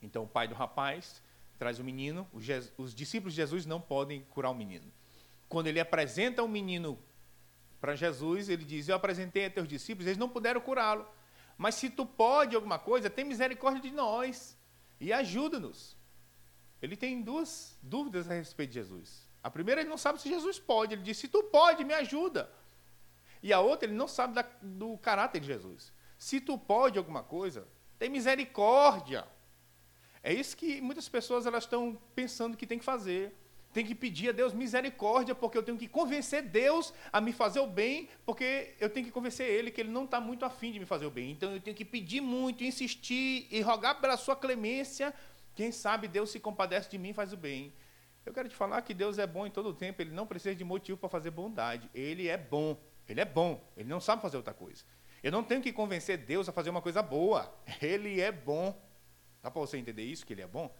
[0.00, 1.20] Então, o pai do rapaz
[1.58, 2.24] traz o menino,
[2.78, 4.84] os discípulos de Jesus não podem curar o menino.
[5.48, 6.96] Quando ele apresenta o menino
[7.80, 11.04] para Jesus, ele diz: Eu apresentei a teus discípulos, eles não puderam curá-lo.
[11.58, 14.56] Mas se tu pode alguma coisa, tem misericórdia de nós
[15.00, 15.96] e ajuda-nos.
[16.80, 19.23] Ele tem duas dúvidas a respeito de Jesus.
[19.44, 20.94] A primeira, ele não sabe se Jesus pode.
[20.94, 22.50] Ele diz: Se tu pode, me ajuda.
[23.42, 25.92] E a outra, ele não sabe da, do caráter de Jesus.
[26.16, 27.68] Se tu pode alguma coisa,
[27.98, 29.26] tem misericórdia.
[30.22, 33.36] É isso que muitas pessoas elas estão pensando que tem que fazer.
[33.74, 37.60] Tem que pedir a Deus misericórdia, porque eu tenho que convencer Deus a me fazer
[37.60, 40.78] o bem, porque eu tenho que convencer Ele que Ele não está muito afim de
[40.78, 41.32] me fazer o bem.
[41.32, 45.12] Então eu tenho que pedir muito, insistir e rogar pela sua clemência.
[45.54, 47.74] Quem sabe Deus se compadece de mim e faz o bem.
[48.24, 50.54] Eu quero te falar que Deus é bom em todo o tempo, ele não precisa
[50.54, 51.90] de motivo para fazer bondade.
[51.94, 54.82] Ele é bom, ele é bom, ele não sabe fazer outra coisa.
[55.22, 57.50] Eu não tenho que convencer Deus a fazer uma coisa boa.
[57.80, 58.78] Ele é bom.
[59.42, 60.74] Dá para você entender isso, que ele é bom?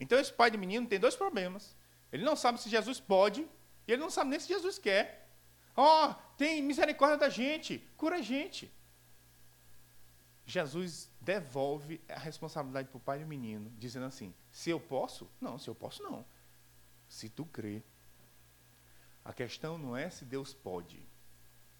[0.00, 1.76] Então esse pai de menino tem dois problemas.
[2.10, 3.46] Ele não sabe se Jesus pode,
[3.86, 5.28] e ele não sabe nem se Jesus quer.
[5.76, 8.72] Ó, oh, tem misericórdia da gente, cura a gente.
[10.46, 15.30] Jesus devolve a responsabilidade para o pai do menino, dizendo assim: se eu posso?
[15.38, 16.24] Não, se eu posso, não
[17.08, 17.82] se tu crê.
[19.24, 21.02] A questão não é se Deus pode.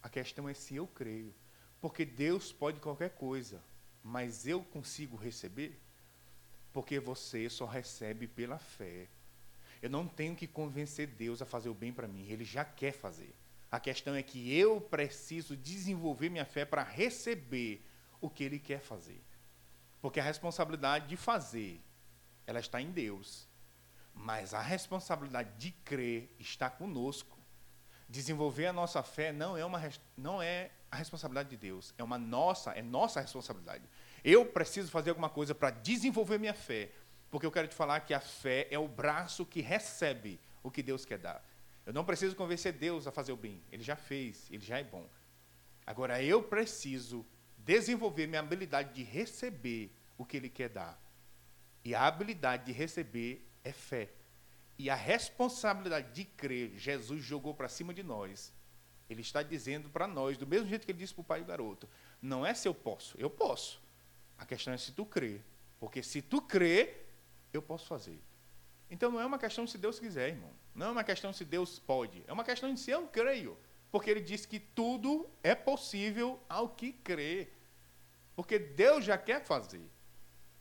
[0.02, 1.34] A questão é se eu creio.
[1.80, 3.62] Porque Deus pode qualquer coisa,
[4.02, 5.78] mas eu consigo receber?
[6.72, 9.08] Porque você só recebe pela fé.
[9.80, 12.92] Eu não tenho que convencer Deus a fazer o bem para mim, ele já quer
[12.92, 13.34] fazer.
[13.70, 17.84] A questão é que eu preciso desenvolver minha fé para receber
[18.20, 19.22] o que ele quer fazer.
[20.00, 21.80] Porque a responsabilidade de fazer,
[22.46, 23.47] ela está em Deus.
[24.20, 27.38] Mas a responsabilidade de crer está conosco.
[28.08, 29.80] Desenvolver a nossa fé não é, uma,
[30.16, 33.84] não é a responsabilidade de Deus, é uma nossa, é nossa responsabilidade.
[34.24, 36.90] Eu preciso fazer alguma coisa para desenvolver minha fé,
[37.30, 40.82] porque eu quero te falar que a fé é o braço que recebe o que
[40.82, 41.44] Deus quer dar.
[41.86, 44.84] Eu não preciso convencer Deus a fazer o bem, ele já fez, ele já é
[44.84, 45.08] bom.
[45.86, 47.24] Agora eu preciso
[47.56, 51.00] desenvolver minha habilidade de receber o que ele quer dar.
[51.84, 54.10] E a habilidade de receber é fé.
[54.78, 58.52] E a responsabilidade de crer, Jesus jogou para cima de nós.
[59.10, 61.46] Ele está dizendo para nós, do mesmo jeito que ele disse para o pai do
[61.46, 61.88] garoto:
[62.20, 63.80] não é se eu posso, eu posso.
[64.36, 65.40] A questão é se tu crê.
[65.80, 66.94] Porque se tu crê,
[67.52, 68.20] eu posso fazer.
[68.90, 70.50] Então não é uma questão se Deus quiser, irmão.
[70.74, 72.22] Não é uma questão se Deus pode.
[72.26, 73.56] É uma questão de se eu creio.
[73.90, 77.48] Porque ele diz que tudo é possível ao que crê.
[78.36, 79.82] Porque Deus já quer fazer.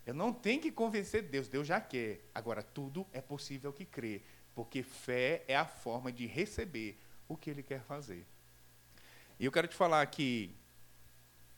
[0.07, 2.21] Eu não tenho que convencer Deus, Deus já quer.
[2.33, 4.21] Agora, tudo é possível que crê,
[4.55, 6.97] porque fé é a forma de receber
[7.27, 8.25] o que ele quer fazer.
[9.37, 10.55] E eu quero te falar que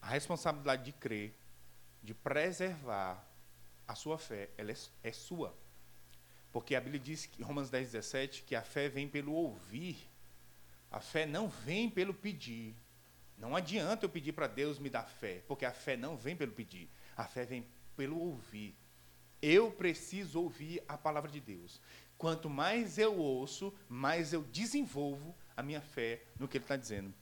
[0.02, 1.32] a responsabilidade de crer,
[2.02, 3.24] de preservar
[3.88, 5.56] a sua fé, ela é, é sua.
[6.52, 10.10] Porque a Bíblia diz, em Romanos 10, 17, que a fé vem pelo ouvir.
[10.90, 12.76] A fé não vem pelo pedir.
[13.38, 16.52] Não adianta eu pedir para Deus me dar fé, porque a fé não vem pelo
[16.52, 16.90] pedir.
[17.16, 17.64] A fé vem
[18.00, 18.74] pelo ouvir.
[19.42, 21.82] Eu preciso ouvir a palavra de Deus.
[22.18, 27.14] Quanto mais eu ouço, mais eu desenvolvo a minha fé no que ele está dizendo.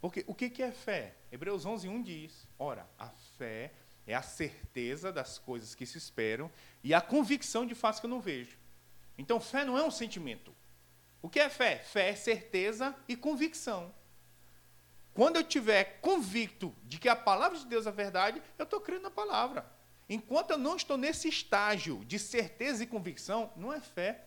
[0.00, 1.14] Porque o que é fé?
[1.30, 3.74] Hebreus 11, 1 diz: Ora, a fé
[4.06, 6.50] é a certeza das coisas que se esperam
[6.82, 8.56] e a convicção de fatos que eu não vejo.
[9.18, 10.56] Então, fé não é um sentimento.
[11.20, 11.80] O que é fé?
[11.80, 13.94] Fé é certeza e convicção.
[15.20, 19.02] Quando eu tiver convicto de que a palavra de Deus é verdade, eu estou crendo
[19.02, 19.70] na palavra.
[20.08, 24.24] Enquanto eu não estou nesse estágio de certeza e convicção, não é fé.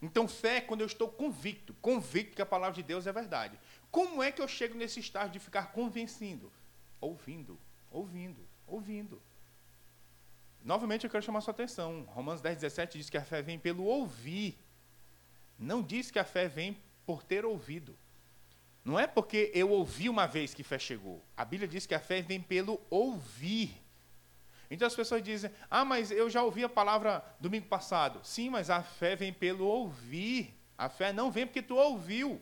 [0.00, 3.60] Então, fé é quando eu estou convicto, convicto que a palavra de Deus é verdade.
[3.90, 6.50] Como é que eu chego nesse estágio de ficar convencido?
[7.02, 7.60] Ouvindo,
[7.90, 9.20] ouvindo, ouvindo.
[10.64, 12.04] Novamente eu quero chamar sua atenção.
[12.08, 14.58] Romanos 10, 17 diz que a fé vem pelo ouvir.
[15.58, 17.94] Não diz que a fé vem por ter ouvido.
[18.84, 21.22] Não é porque eu ouvi uma vez que fé chegou.
[21.36, 23.76] A Bíblia diz que a fé vem pelo ouvir.
[24.70, 28.20] Então as pessoas dizem: Ah, mas eu já ouvi a palavra domingo passado.
[28.22, 30.54] Sim, mas a fé vem pelo ouvir.
[30.78, 32.40] A fé não vem porque tu ouviu.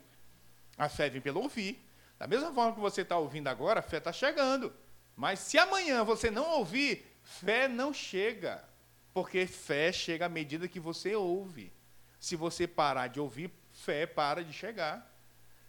[0.77, 1.85] A fé vem pelo ouvir.
[2.19, 4.73] Da mesma forma que você está ouvindo agora, a fé está chegando.
[5.17, 8.65] Mas se amanhã você não ouvir, fé não chega.
[9.13, 11.73] Porque fé chega à medida que você ouve.
[12.21, 15.18] Se você parar de ouvir, fé para de chegar.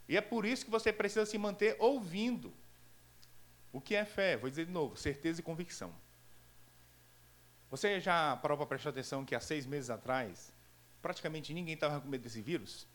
[0.10, 2.52] E é por isso que você precisa se manter ouvindo.
[3.72, 4.36] O que é fé?
[4.36, 5.94] Vou dizer de novo: certeza e convicção.
[7.70, 10.52] Você já parou para prestar atenção que há seis meses atrás,
[11.04, 12.88] praticamente ninguém estava com medo desse vírus?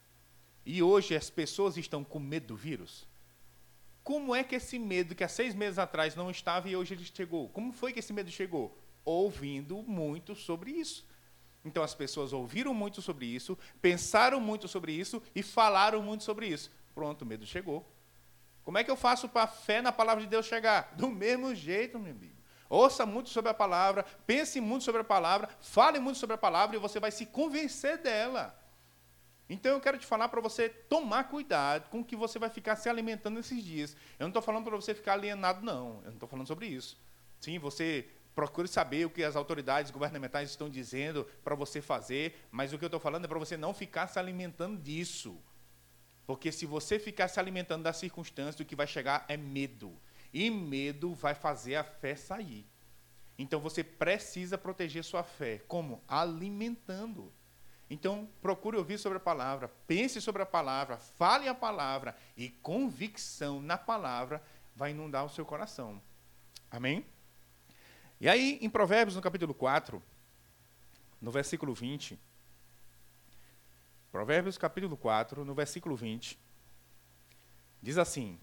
[0.66, 3.06] E hoje as pessoas estão com medo do vírus?
[4.02, 7.04] Como é que esse medo que há seis meses atrás não estava e hoje ele
[7.04, 7.48] chegou?
[7.50, 8.76] Como foi que esse medo chegou?
[9.04, 11.06] Ouvindo muito sobre isso.
[11.64, 16.48] Então as pessoas ouviram muito sobre isso, pensaram muito sobre isso e falaram muito sobre
[16.48, 16.70] isso.
[16.94, 17.90] Pronto, o medo chegou.
[18.64, 20.92] Como é que eu faço para a fé na palavra de Deus chegar?
[20.96, 22.34] Do mesmo jeito, meu amigo.
[22.68, 26.76] Ouça muito sobre a palavra, pense muito sobre a palavra, fale muito sobre a palavra
[26.76, 28.58] e você vai se convencer dela.
[29.48, 32.76] Então eu quero te falar para você tomar cuidado com o que você vai ficar
[32.76, 33.94] se alimentando nesses dias.
[34.18, 35.98] Eu não estou falando para você ficar alienado, não.
[35.98, 36.98] Eu não estou falando sobre isso.
[37.38, 42.72] Sim, você procure saber o que as autoridades governamentais estão dizendo para você fazer, mas
[42.72, 45.38] o que eu estou falando é para você não ficar se alimentando disso.
[46.26, 49.94] Porque se você ficar se alimentando das circunstâncias, o que vai chegar é medo.
[50.32, 52.66] E medo vai fazer a fé sair.
[53.38, 55.62] Então você precisa proteger sua fé.
[55.68, 56.02] Como?
[56.08, 57.32] Alimentando.
[57.90, 63.60] Então, procure ouvir sobre a palavra, pense sobre a palavra, fale a palavra e convicção
[63.60, 64.42] na palavra
[64.74, 66.00] vai inundar o seu coração.
[66.70, 67.04] Amém?
[68.20, 70.02] E aí, em Provérbios, no capítulo 4,
[71.20, 72.18] no versículo 20,
[74.14, 76.38] Provérbios capítulo 4, no versículo 20,
[77.82, 78.38] diz assim: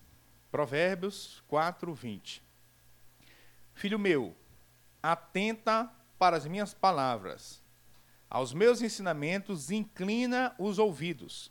[0.51, 2.43] Provérbios 4, 20.
[3.74, 4.36] Filho meu,
[5.01, 7.63] atenta para as minhas palavras,
[8.30, 11.49] aos meus ensinamentos inclina os ouvidos.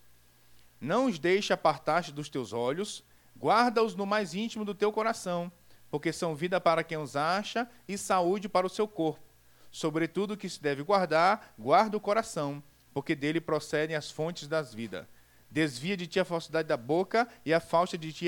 [0.79, 3.03] Não os deixe apartar-te dos teus olhos,
[3.35, 5.51] guarda-os no mais íntimo do teu coração,
[5.91, 9.25] porque são vida para quem os acha e saúde para o seu corpo.
[9.71, 12.63] Sobretudo que se deve guardar, guarda o coração,
[12.93, 15.07] porque dele procedem as fontes das vidas.
[15.51, 18.27] Desvia de ti a falsidade da boca e afasta de ti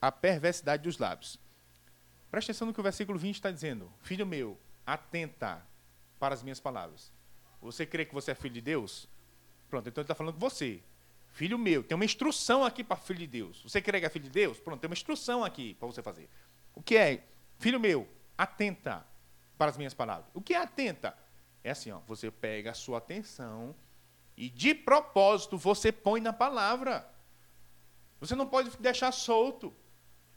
[0.00, 1.38] a perversidade dos lábios.
[2.30, 3.92] Presta atenção no que o versículo 20 está dizendo.
[4.02, 5.64] Filho meu, atenta
[6.18, 7.12] para as minhas palavras.
[7.60, 9.08] Você crê que você é filho de Deus?
[9.68, 10.80] Pronto, então ele está falando com você.
[11.28, 13.62] Filho meu, tem uma instrução aqui para filho de Deus.
[13.62, 14.58] Você crê que é filho de Deus?
[14.60, 16.28] Pronto, tem uma instrução aqui para você fazer.
[16.74, 17.24] O que é?
[17.58, 19.04] Filho meu, atenta
[19.58, 20.26] para as minhas palavras.
[20.32, 21.16] O que é atenta?
[21.64, 23.74] É assim, ó, você pega a sua atenção
[24.36, 27.08] e de propósito você põe na palavra.
[28.20, 29.72] Você não pode deixar solto.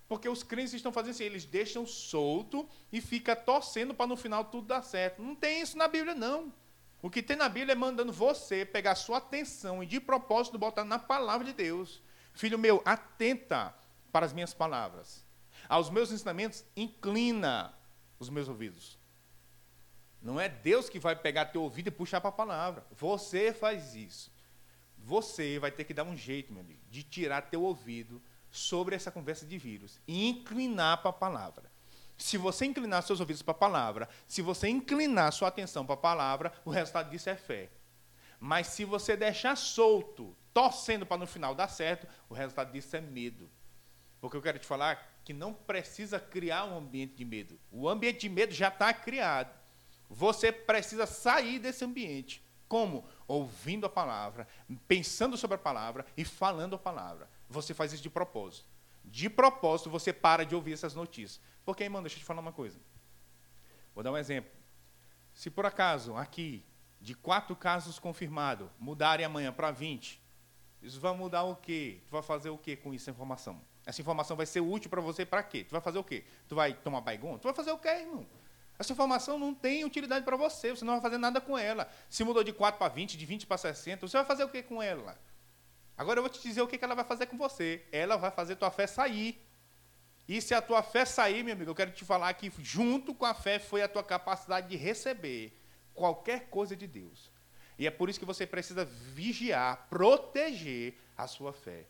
[0.08, 4.46] Porque os crentes estão fazendo assim, eles deixam solto e fica torcendo para no final
[4.46, 5.22] tudo dar certo.
[5.22, 6.54] Não tem isso na Bíblia, não.
[7.02, 10.86] O que tem na Bíblia é mandando você pegar sua atenção e de propósito botar
[10.86, 12.02] na palavra de Deus.
[12.34, 13.76] Filho meu, atenta
[14.12, 15.26] para as minhas palavras.
[15.68, 17.74] Aos meus ensinamentos, inclina
[18.18, 18.97] os meus ouvidos.
[20.28, 22.86] Não é Deus que vai pegar teu ouvido e puxar para a palavra.
[22.92, 24.30] Você faz isso.
[24.98, 28.22] Você vai ter que dar um jeito, meu amigo, de tirar teu ouvido
[28.52, 31.72] sobre essa conversa de vírus e inclinar para a palavra.
[32.18, 35.98] Se você inclinar seus ouvidos para a palavra, se você inclinar sua atenção para a
[35.98, 37.70] palavra, o resultado disso é fé.
[38.38, 43.00] Mas se você deixar solto, torcendo para no final dar certo, o resultado disso é
[43.00, 43.50] medo.
[44.20, 47.58] Porque eu quero te falar que não precisa criar um ambiente de medo.
[47.72, 49.67] O ambiente de medo já está criado.
[50.10, 52.44] Você precisa sair desse ambiente.
[52.68, 53.06] Como?
[53.28, 54.48] Ouvindo a palavra,
[54.88, 57.30] pensando sobre a palavra e falando a palavra.
[57.50, 58.68] Você faz isso de propósito.
[59.04, 61.42] De propósito, você para de ouvir essas notícias.
[61.66, 62.80] Porque, irmão, deixa eu te falar uma coisa.
[63.96, 64.52] Vou dar um exemplo.
[65.34, 66.66] Se por acaso, aqui,
[67.00, 70.22] de quatro casos confirmados, mudarem amanhã para 20,
[70.82, 72.02] isso vai mudar o quê?
[72.06, 73.62] Tu vai fazer o quê com essa informação?
[73.86, 75.64] Essa informação vai ser útil para você para quê?
[75.64, 76.26] Tu vai fazer o quê?
[76.48, 77.38] Tu vai tomar baigon?
[77.38, 78.26] Tu vai fazer o quê, irmão?
[78.80, 81.90] Essa informação não tem utilidade para você, você não vai fazer nada com ela.
[82.10, 84.62] Se mudou de 4 para 20, de 20 para 60, você vai fazer o que
[84.62, 85.20] com ela?
[85.98, 87.84] Agora eu vou te dizer o que ela vai fazer com você.
[87.92, 89.44] Ela vai fazer tua fé sair.
[90.28, 93.26] E se a tua fé sair, meu amigo, eu quero te falar que junto com
[93.26, 95.60] a fé foi a tua capacidade de receber
[95.94, 97.32] qualquer coisa de Deus.
[97.80, 101.86] E é por isso que você precisa vigiar, proteger a sua fé.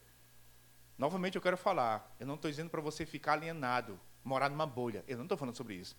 [0.97, 5.03] Novamente eu quero falar, eu não estou dizendo para você ficar alienado, morar numa bolha.
[5.07, 5.95] Eu não estou falando sobre isso.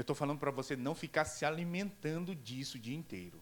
[0.00, 3.38] Eu estou falando para você não ficar se alimentando disso o dia inteiro.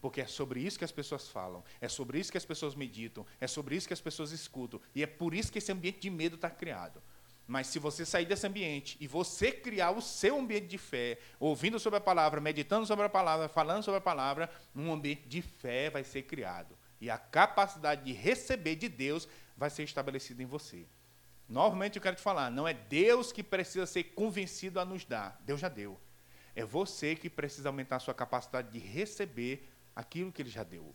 [0.00, 3.26] Porque é sobre isso que as pessoas falam, é sobre isso que as pessoas meditam,
[3.40, 4.80] é sobre isso que as pessoas escutam.
[4.94, 7.02] E é por isso que esse ambiente de medo está criado.
[7.44, 11.80] Mas se você sair desse ambiente e você criar o seu ambiente de fé, ouvindo
[11.80, 15.90] sobre a palavra, meditando sobre a palavra, falando sobre a palavra, um ambiente de fé
[15.90, 16.78] vai ser criado.
[17.00, 20.86] E a capacidade de receber de Deus vai ser estabelecida em você.
[21.48, 25.40] Novamente eu quero te falar, não é Deus que precisa ser convencido a nos dar.
[25.44, 25.98] Deus já deu.
[26.54, 30.94] É você que precisa aumentar a sua capacidade de receber aquilo que ele já deu.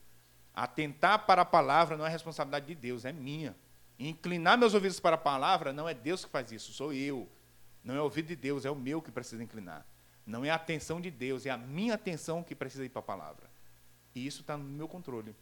[0.53, 3.55] Atentar para a palavra não é responsabilidade de Deus, é minha.
[3.97, 7.29] Inclinar meus ouvidos para a palavra não é Deus que faz isso, sou eu.
[7.83, 9.85] Não é o ouvido de Deus, é o meu que precisa inclinar.
[10.25, 13.03] Não é a atenção de Deus, é a minha atenção que precisa ir para a
[13.03, 13.49] palavra.
[14.13, 15.35] E isso está no meu controle.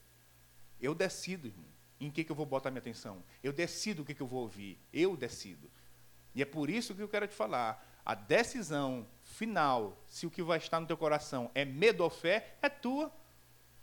[0.80, 1.66] Eu decido, irmão,
[2.00, 3.24] em que, que eu vou botar minha atenção.
[3.44, 4.80] Eu decido o que, que eu vou ouvir.
[4.94, 5.70] Eu decido.
[6.34, 7.86] E é por isso que eu quero te falar.
[8.06, 12.56] A decisão final, se o que vai estar no teu coração é medo ou fé,
[12.62, 13.12] é tua.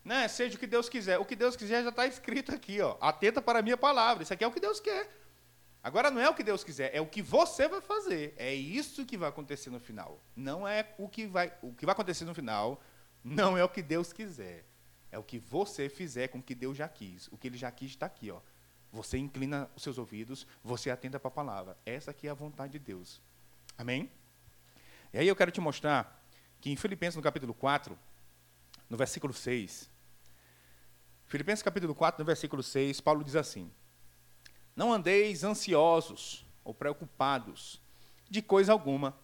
[0.05, 0.27] Né?
[0.29, 1.19] Seja o que Deus quiser.
[1.19, 2.97] O que Deus quiser já está escrito aqui, ó.
[3.01, 4.23] Atenta para a minha palavra.
[4.23, 5.11] Isso aqui é o que Deus quer.
[5.87, 8.35] Agora não é o que Deus quiser, é o que você vai fazer.
[8.37, 10.21] É isso que vai acontecer no final.
[10.35, 12.83] Não é o que vai, o que vai acontecer no final,
[13.23, 14.65] não é o que Deus quiser.
[15.17, 17.27] É o que você fizer com o que Deus já quis.
[17.29, 18.39] O que ele já quis está aqui, ó.
[18.93, 21.79] Você inclina os seus ouvidos, você atenta para a palavra.
[21.87, 23.19] Essa aqui é a vontade de Deus.
[23.79, 24.11] Amém?
[25.15, 26.23] E aí eu quero te mostrar
[26.61, 27.99] que em Filipenses no capítulo 4,
[28.91, 29.89] no versículo 6,
[31.25, 33.73] Filipenses capítulo 4, no versículo 6, Paulo diz assim:
[34.77, 37.81] Não andeis ansiosos ou preocupados
[38.29, 39.17] de coisa alguma.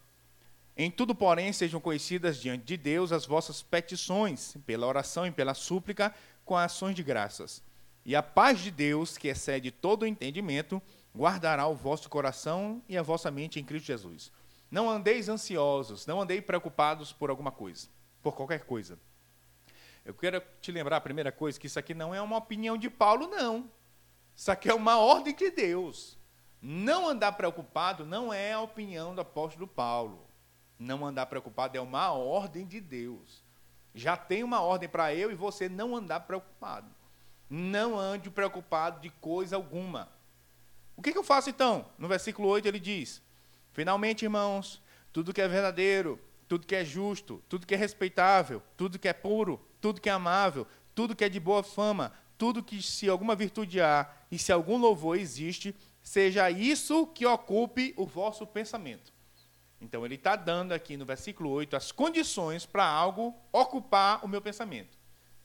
[0.76, 5.52] Em tudo, porém, sejam conhecidas diante de Deus as vossas petições, pela oração e pela
[5.52, 6.14] súplica,
[6.44, 7.62] com ações de graças.
[8.04, 10.80] E a paz de Deus, que excede todo o entendimento,
[11.14, 14.32] guardará o vosso coração e a vossa mente em Cristo Jesus.
[14.70, 17.88] Não andeis ansiosos, não andeis preocupados por alguma coisa,
[18.22, 18.98] por qualquer coisa.
[20.04, 22.88] Eu quero te lembrar a primeira coisa, que isso aqui não é uma opinião de
[22.88, 23.70] Paulo, não.
[24.34, 26.18] Isso aqui é uma ordem de Deus.
[26.60, 30.26] Não andar preocupado não é a opinião do apóstolo Paulo.
[30.82, 33.44] Não andar preocupado é uma ordem de Deus.
[33.94, 36.90] Já tem uma ordem para eu e você não andar preocupado.
[37.48, 40.08] Não ande preocupado de coisa alguma.
[40.96, 41.86] O que, que eu faço então?
[41.96, 43.22] No versículo 8 ele diz:
[43.72, 46.18] Finalmente, irmãos, tudo que é verdadeiro,
[46.48, 50.12] tudo que é justo, tudo que é respeitável, tudo que é puro, tudo que é
[50.12, 50.66] amável,
[50.96, 54.78] tudo que é de boa fama, tudo que se alguma virtude há e se algum
[54.78, 59.11] louvor existe, seja isso que ocupe o vosso pensamento.
[59.82, 64.40] Então ele está dando aqui no versículo 8 as condições para algo ocupar o meu
[64.40, 64.96] pensamento.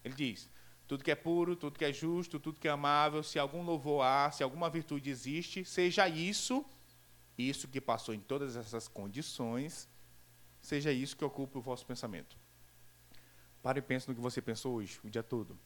[0.04, 0.48] Ele diz:
[0.88, 4.06] tudo que é puro, tudo que é justo, tudo que é amável, se algum louvor
[4.06, 6.64] há, se alguma virtude existe, seja isso,
[7.36, 9.90] isso que passou em todas essas condições,
[10.62, 12.38] seja isso que ocupe o vosso pensamento.
[13.64, 15.58] Pare e pense no que você pensou hoje, o dia todo.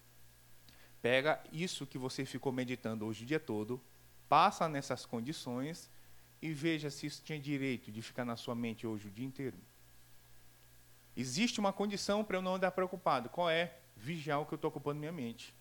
[1.01, 3.81] Pega isso que você ficou meditando hoje o dia todo,
[4.29, 5.89] passa nessas condições
[6.41, 9.57] e veja se isso tinha direito de ficar na sua mente hoje o dia inteiro.
[11.15, 13.29] Existe uma condição para eu não andar preocupado.
[13.29, 13.77] Qual é?
[13.95, 15.53] Vigiar o que eu estou ocupando minha mente.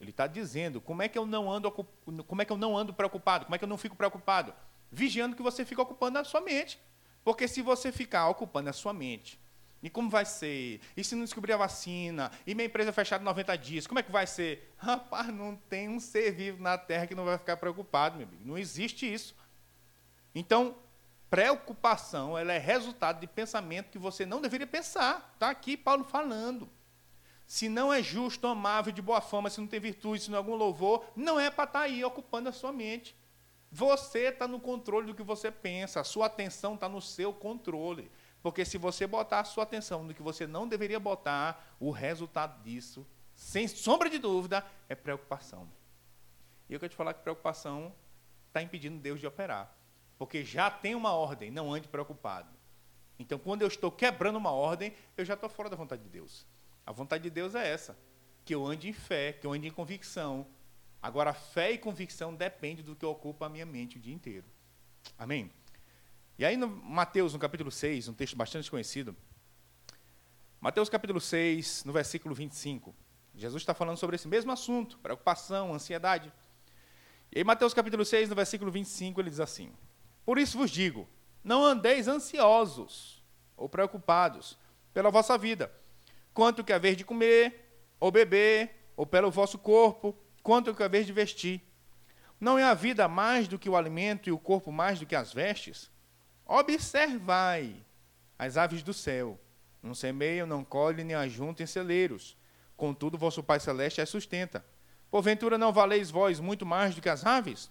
[0.00, 2.92] Ele está dizendo como é que eu não ando como é que eu não ando
[2.92, 4.52] preocupado, como é que eu não fico preocupado,
[4.90, 6.78] vigiando que você fica ocupando a sua mente.
[7.24, 9.40] Porque se você ficar ocupando a sua mente
[9.82, 10.80] e como vai ser?
[10.96, 12.30] E se não descobrir a vacina?
[12.46, 13.86] E minha empresa fechada 90 dias?
[13.86, 14.74] Como é que vai ser?
[14.76, 18.42] Rapaz, não tem um ser vivo na Terra que não vai ficar preocupado, meu amigo.
[18.44, 19.34] Não existe isso.
[20.38, 20.76] Então,
[21.30, 25.30] preocupação ela é resultado de pensamento que você não deveria pensar.
[25.32, 26.68] Está aqui Paulo falando.
[27.46, 30.38] Se não é justo, amável, de boa fama, se não tem virtude, se não é
[30.38, 33.16] algum louvor, não é para estar tá aí ocupando a sua mente.
[33.72, 38.10] Você está no controle do que você pensa, a sua atenção está no seu controle.
[38.42, 42.62] Porque se você botar a sua atenção no que você não deveria botar, o resultado
[42.62, 45.66] disso, sem sombra de dúvida, é preocupação.
[46.68, 47.94] E eu quero te falar que preocupação
[48.48, 49.75] está impedindo Deus de operar.
[50.18, 52.48] Porque já tem uma ordem, não ande preocupado.
[53.18, 56.46] Então, quando eu estou quebrando uma ordem, eu já estou fora da vontade de Deus.
[56.84, 57.96] A vontade de Deus é essa:
[58.44, 60.46] que eu ande em fé, que eu ande em convicção.
[61.02, 64.46] Agora, fé e convicção depende do que ocupa a minha mente o dia inteiro.
[65.18, 65.50] Amém?
[66.38, 69.16] E aí no Mateus, no capítulo 6, um texto bastante conhecido,
[70.60, 72.94] Mateus capítulo 6, no versículo 25,
[73.34, 76.32] Jesus está falando sobre esse mesmo assunto, preocupação, ansiedade.
[77.30, 79.72] E aí Mateus capítulo 6, no versículo 25, ele diz assim,
[80.26, 81.08] Por isso vos digo:
[81.42, 83.24] não andeis ansiosos
[83.56, 84.58] ou preocupados
[84.92, 85.72] pela vossa vida,
[86.34, 91.12] quanto que haver de comer, ou beber, ou pelo vosso corpo, quanto que haver de
[91.12, 91.62] vestir.
[92.40, 95.14] Não é a vida mais do que o alimento e o corpo mais do que
[95.14, 95.90] as vestes?
[96.44, 97.76] Observai
[98.38, 99.40] as aves do céu.
[99.82, 102.36] Não semeiam, não colhem, nem ajuntem em celeiros.
[102.76, 104.64] Contudo, vosso Pai Celeste as sustenta.
[105.10, 107.70] Porventura não valeis vós muito mais do que as aves?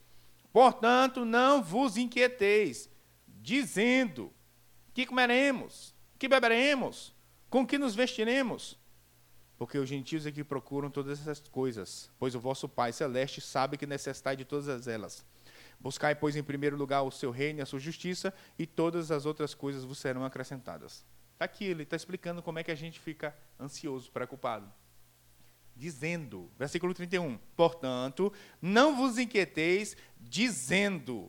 [0.51, 2.89] Portanto, não vos inquieteis,
[3.27, 4.33] dizendo:
[4.93, 7.13] que comeremos, que beberemos,
[7.49, 8.79] com que nos vestiremos?
[9.57, 13.77] Porque os gentios é que procuram todas essas coisas, pois o vosso Pai celeste sabe
[13.77, 15.25] que necessitai de todas elas.
[15.79, 19.25] Buscai, pois, em primeiro lugar o seu reino e a sua justiça, e todas as
[19.25, 21.05] outras coisas vos serão acrescentadas.
[21.33, 24.71] Está aqui, ele está explicando como é que a gente fica ansioso, preocupado.
[25.81, 31.27] Dizendo, versículo 31, portanto, não vos inquieteis, dizendo,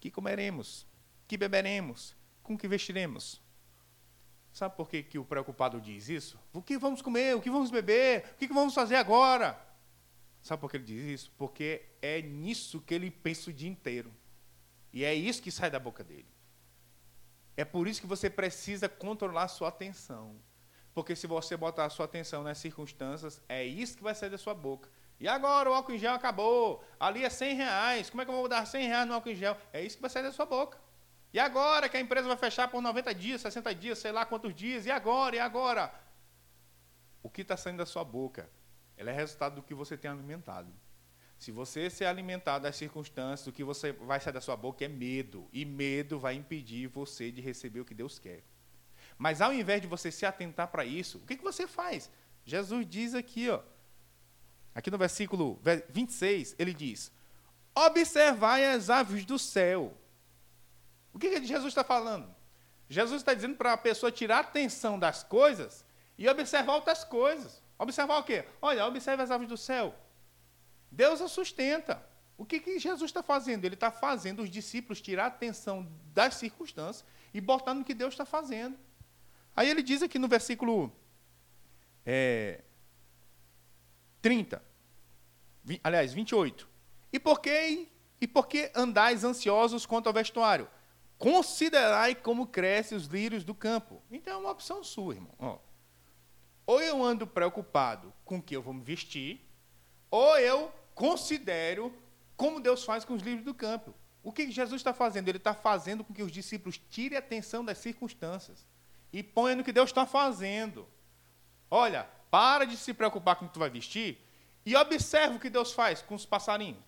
[0.00, 0.86] que comeremos,
[1.28, 3.38] que beberemos, com que vestiremos.
[4.50, 6.40] Sabe por que, que o preocupado diz isso?
[6.54, 7.36] O que vamos comer?
[7.36, 8.24] O que vamos beber?
[8.32, 9.62] O que vamos fazer agora?
[10.40, 11.32] Sabe por que ele diz isso?
[11.36, 14.10] Porque é nisso que ele pensa o dia inteiro.
[14.90, 16.30] E é isso que sai da boca dele.
[17.54, 20.34] É por isso que você precisa controlar sua atenção.
[20.96, 24.38] Porque se você botar a sua atenção nas circunstâncias, é isso que vai sair da
[24.38, 24.88] sua boca.
[25.20, 26.82] E agora o álcool em gel acabou.
[26.98, 28.08] Ali é 100 reais.
[28.08, 29.58] Como é que eu vou dar 100 reais no álcool em gel?
[29.74, 30.78] É isso que vai sair da sua boca.
[31.34, 34.54] E agora que a empresa vai fechar por 90 dias, 60 dias, sei lá quantos
[34.54, 35.92] dias, e agora, e agora?
[37.22, 38.48] O que está saindo da sua boca?
[38.96, 40.72] Ela é resultado do que você tem alimentado.
[41.38, 44.88] Se você se alimentar das circunstâncias, o que você vai sair da sua boca é
[44.88, 45.46] medo.
[45.52, 48.42] E medo vai impedir você de receber o que Deus quer.
[49.18, 52.10] Mas ao invés de você se atentar para isso, o que, que você faz?
[52.44, 53.60] Jesus diz aqui, ó,
[54.74, 57.10] aqui no versículo 26, ele diz:
[57.74, 59.96] Observai as aves do céu
[61.16, 62.28] o que, que Jesus está falando?
[62.90, 65.82] Jesus está dizendo para a pessoa tirar a atenção das coisas
[66.18, 67.62] e observar outras coisas.
[67.78, 68.44] Observar o quê?
[68.60, 69.94] Olha, observe as aves do céu.
[70.92, 72.06] Deus a sustenta.
[72.36, 73.64] O que, que Jesus está fazendo?
[73.64, 77.02] Ele está fazendo os discípulos tirar a atenção das circunstâncias
[77.32, 78.76] e botar no que Deus está fazendo.
[79.56, 80.92] Aí ele diz aqui no versículo
[82.04, 82.62] é,
[84.20, 84.62] 30,
[85.82, 86.68] aliás, 28.
[87.10, 87.88] E por que,
[88.20, 90.68] e por que andais ansiosos quanto ao vestuário?
[91.16, 94.02] Considerai como crescem os lírios do campo.
[94.10, 95.32] Então é uma opção sua, irmão.
[95.38, 95.58] Ó.
[96.66, 99.40] Ou eu ando preocupado com o que eu vou me vestir,
[100.10, 101.94] ou eu considero
[102.36, 103.94] como Deus faz com os lírios do campo.
[104.22, 105.28] O que Jesus está fazendo?
[105.28, 108.66] Ele está fazendo com que os discípulos tirem atenção das circunstâncias
[109.12, 110.86] e ponham no que Deus está fazendo.
[111.70, 114.18] Olha, para de se preocupar com o que tu vai vestir
[114.64, 116.84] e observa o que Deus faz com os passarinhos.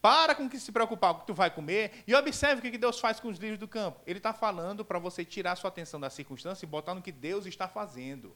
[0.00, 2.78] Para com que se preocupar com o que tu vai comer e observe o que
[2.78, 4.00] Deus faz com os lírios do campo.
[4.06, 7.44] Ele está falando para você tirar sua atenção da circunstância e botar no que Deus
[7.44, 8.34] está fazendo.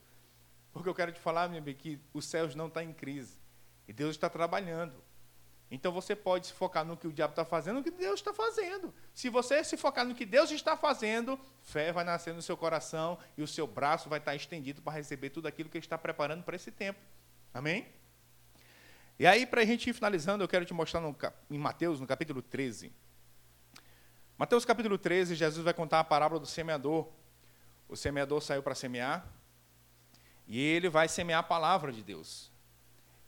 [0.73, 3.39] Porque eu quero te falar, meu amigo, que os céus não estão tá em crise.
[3.89, 5.03] E Deus está trabalhando.
[5.71, 8.33] Então você pode se focar no que o diabo está fazendo, no que Deus está
[8.33, 8.95] fazendo.
[9.13, 13.19] Se você se focar no que Deus está fazendo, fé vai nascer no seu coração
[13.37, 16.45] e o seu braço vai estar estendido para receber tudo aquilo que ele está preparando
[16.45, 17.01] para esse tempo.
[17.53, 17.89] Amém?
[19.19, 21.17] E aí, para a gente ir finalizando, eu quero te mostrar no,
[21.51, 22.93] em Mateus, no capítulo 13.
[24.37, 27.09] Mateus capítulo 13, Jesus vai contar a parábola do semeador.
[27.89, 29.25] O semeador saiu para semear
[30.47, 32.51] e ele vai semear a palavra de Deus.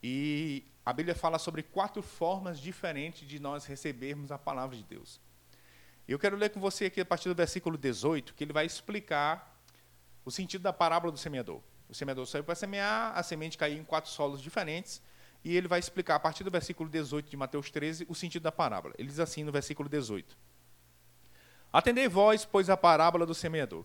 [0.02, 5.20] E a Bíblia fala sobre quatro formas diferentes de nós recebermos a palavra de Deus.
[6.06, 9.60] Eu quero ler com você aqui a partir do versículo 18, que ele vai explicar
[10.24, 11.60] o sentido da parábola do semeador.
[11.88, 15.02] O semeador saiu para semear, a semente caiu em quatro solos diferentes,
[15.42, 18.52] e ele vai explicar a partir do versículo 18 de Mateus 13 o sentido da
[18.52, 18.94] parábola.
[18.96, 20.38] Ele diz assim no versículo 18:
[21.72, 23.84] Atendei vós, pois, a parábola do semeador.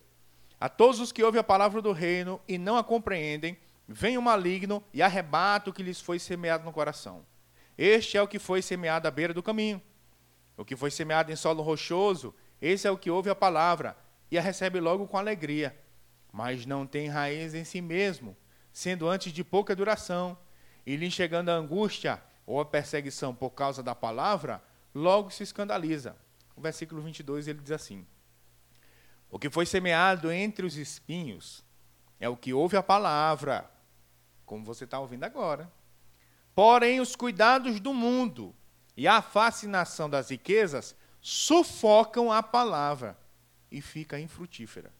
[0.59, 4.21] A todos os que ouvem a palavra do reino e não a compreendem, vem o
[4.21, 7.25] maligno e arrebata o que lhes foi semeado no coração.
[7.77, 9.81] Este é o que foi semeado à beira do caminho.
[10.55, 13.97] O que foi semeado em solo rochoso, esse é o que ouve a palavra
[14.29, 15.77] e a recebe logo com alegria,
[16.31, 18.37] mas não tem raiz em si mesmo,
[18.71, 20.37] sendo antes de pouca duração
[20.85, 24.63] e lhe chegando a angústia ou a perseguição por causa da palavra,
[24.93, 26.15] logo se escandaliza.
[26.55, 28.05] O versículo 22 ele diz assim:
[29.29, 31.63] O que foi semeado entre os espinhos
[32.21, 33.69] é o que ouve a palavra,
[34.45, 35.69] como você está ouvindo agora.
[36.53, 38.55] Porém, os cuidados do mundo
[38.95, 43.17] e a fascinação das riquezas sufocam a palavra
[43.71, 44.93] e fica infrutífera.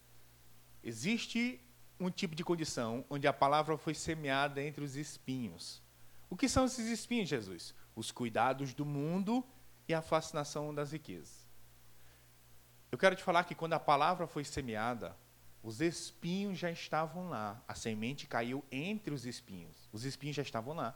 [0.84, 1.64] Existe
[2.00, 5.80] um tipo de condição onde a palavra foi semeada entre os espinhos.
[6.28, 7.76] O que são esses espinhos, Jesus?
[7.96, 9.46] Os cuidados do mundo
[9.88, 11.48] e a fascinação das riquezas.
[12.92, 15.16] Eu quero te falar que quando a palavra foi semeada,
[15.64, 17.62] os espinhos já estavam lá.
[17.68, 19.90] A semente caiu entre os espinhos.
[19.92, 20.96] Os espinhos já estavam lá.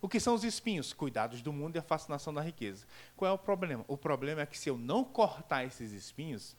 [0.00, 0.92] O que são os espinhos?
[0.92, 2.86] Cuidados do mundo e a fascinação da riqueza.
[3.16, 3.84] Qual é o problema?
[3.88, 6.56] O problema é que se eu não cortar esses espinhos,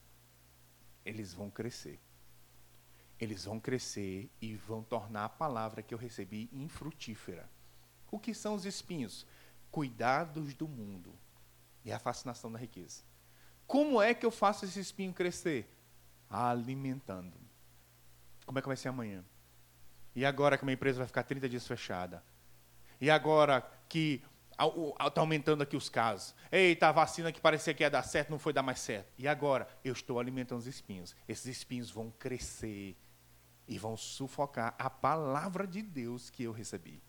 [1.06, 2.00] eles vão crescer.
[3.20, 7.50] Eles vão crescer e vão tornar a palavra que eu recebi infrutífera.
[8.12, 9.26] O que são os espinhos?
[9.72, 11.14] Cuidados do mundo
[11.86, 13.04] e a fascinação da riqueza.
[13.68, 15.70] Como é que eu faço esse espinho crescer?
[16.30, 17.45] Alimentando.
[18.46, 19.24] Como é que vai ser amanhã?
[20.16, 22.24] E agora que a minha empresa vai ficar 30 dias fechada?
[23.02, 24.24] E agora que
[24.58, 26.34] está aumentando aqui os casos.
[26.52, 29.12] Eita, a vacina que parecia que ia dar certo não foi dar mais certo.
[29.18, 31.16] E agora eu estou alimentando os espinhos.
[31.28, 32.96] Esses espinhos vão crescer
[33.68, 37.02] e vão sufocar a palavra de Deus que eu recebi.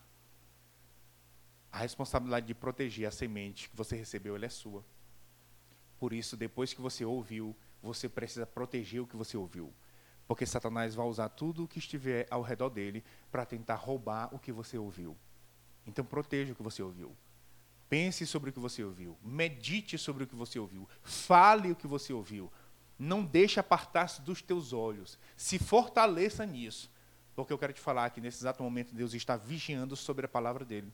[1.70, 4.84] A responsabilidade de proteger a semente que você recebeu, ela é sua.
[5.98, 9.72] Por isso, depois que você ouviu, você precisa proteger o que você ouviu.
[10.26, 14.38] Porque Satanás vai usar tudo o que estiver ao redor dele para tentar roubar o
[14.38, 15.16] que você ouviu.
[15.86, 17.16] Então proteja o que você ouviu.
[17.88, 19.16] Pense sobre o que você ouviu.
[19.22, 20.88] Medite sobre o que você ouviu.
[21.02, 22.50] Fale o que você ouviu.
[22.98, 25.18] Não deixe apartar-se dos teus olhos.
[25.36, 26.90] Se fortaleça nisso.
[27.36, 30.64] Porque eu quero te falar que nesse exato momento Deus está vigiando sobre a palavra
[30.64, 30.92] dele.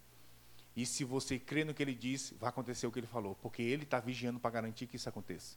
[0.76, 3.34] E se você crê no que ele diz, vai acontecer o que ele falou.
[3.36, 5.56] Porque ele está vigiando para garantir que isso aconteça.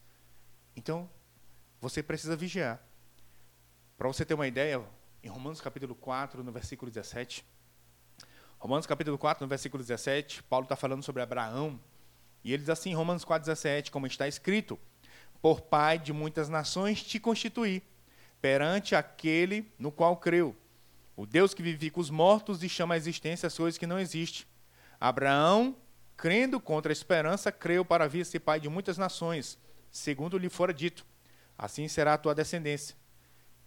[0.76, 1.10] Então,
[1.82, 2.82] você precisa vigiar.
[3.98, 4.84] Para você ter uma ideia,
[5.24, 7.46] em Romanos capítulo 4, no versículo 17,
[8.60, 11.80] Romanos capítulo 4, no versículo 17, Paulo está falando sobre Abraão.
[12.44, 14.78] E ele diz assim, em Romanos 4, 17, como está escrito:
[15.42, 17.82] Por pai de muitas nações te constituí,
[18.42, 20.54] perante aquele no qual creu.
[21.16, 24.46] O Deus que vivifica os mortos e chama à existência as coisas que não existem.
[25.00, 25.74] Abraão,
[26.18, 29.58] crendo contra a esperança, creu para vir ser pai de muitas nações,
[29.90, 31.06] segundo lhe fora dito.
[31.58, 33.05] Assim será a tua descendência.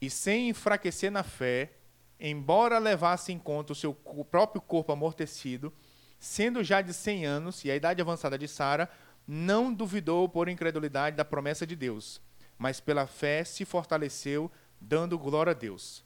[0.00, 1.72] E sem enfraquecer na fé,
[2.20, 5.72] embora levasse em conta o seu próprio corpo amortecido,
[6.18, 8.88] sendo já de 100 anos e a idade avançada de Sara,
[9.26, 12.20] não duvidou por incredulidade da promessa de Deus,
[12.56, 16.04] mas pela fé se fortaleceu, dando glória a Deus.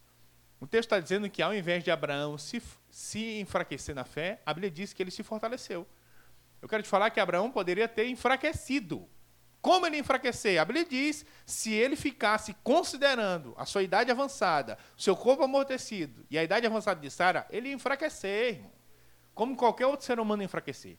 [0.61, 4.55] O texto está dizendo que ao invés de Abraão se, se enfraquecer na fé, a
[4.55, 5.87] Bíblia diz que ele se fortaleceu.
[6.61, 9.09] Eu quero te falar que Abraão poderia ter enfraquecido,
[9.63, 10.61] como ele enfraquecer?
[10.61, 16.37] A Bíblia diz: se ele ficasse considerando a sua idade avançada, seu corpo amortecido e
[16.37, 18.73] a idade avançada de Sara, ele ia enfraquecer, irmão.
[19.33, 20.99] Como qualquer outro ser humano enfraquecer.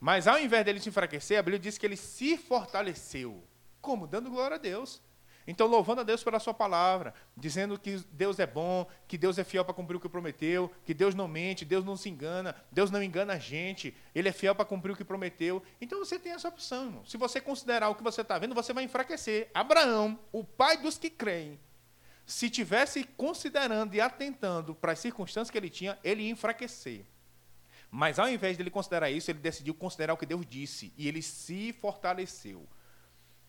[0.00, 3.42] Mas ao invés dele se enfraquecer, a Bíblia diz que ele se fortaleceu.
[3.80, 4.06] Como?
[4.06, 5.02] Dando glória a Deus.
[5.46, 9.44] Então, louvando a Deus pela sua palavra, dizendo que Deus é bom, que Deus é
[9.44, 12.90] fiel para cumprir o que prometeu, que Deus não mente, Deus não se engana, Deus
[12.90, 15.62] não engana a gente, Ele é fiel para cumprir o que prometeu.
[15.80, 17.04] Então você tem essa opção, irmão.
[17.04, 19.48] Se você considerar o que você está vendo, você vai enfraquecer.
[19.54, 21.60] Abraão, o pai dos que creem,
[22.26, 27.06] se tivesse considerando e atentando para as circunstâncias que ele tinha, ele ia enfraquecer.
[27.88, 31.06] Mas ao invés de ele considerar isso, ele decidiu considerar o que Deus disse e
[31.06, 32.66] ele se fortaleceu.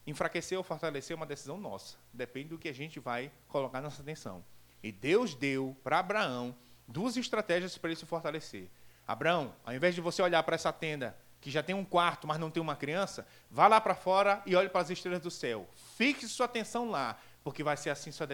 [0.07, 1.97] Enfraquecer ou fortalecer é uma decisão nossa.
[2.13, 4.43] Depende do que a gente vai colocar nossa atenção.
[4.81, 6.55] E Deus deu para Abraão
[6.87, 8.69] duas estratégias para ele se fortalecer.
[9.05, 12.39] Abraão, ao invés de você olhar para essa tenda que já tem um quarto, mas
[12.39, 15.69] não tem uma criança, vá lá para fora e olhe para as estrelas do céu.
[15.97, 18.27] Fixe sua atenção lá, porque vai ser assim sua,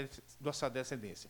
[0.53, 1.29] sua descendência.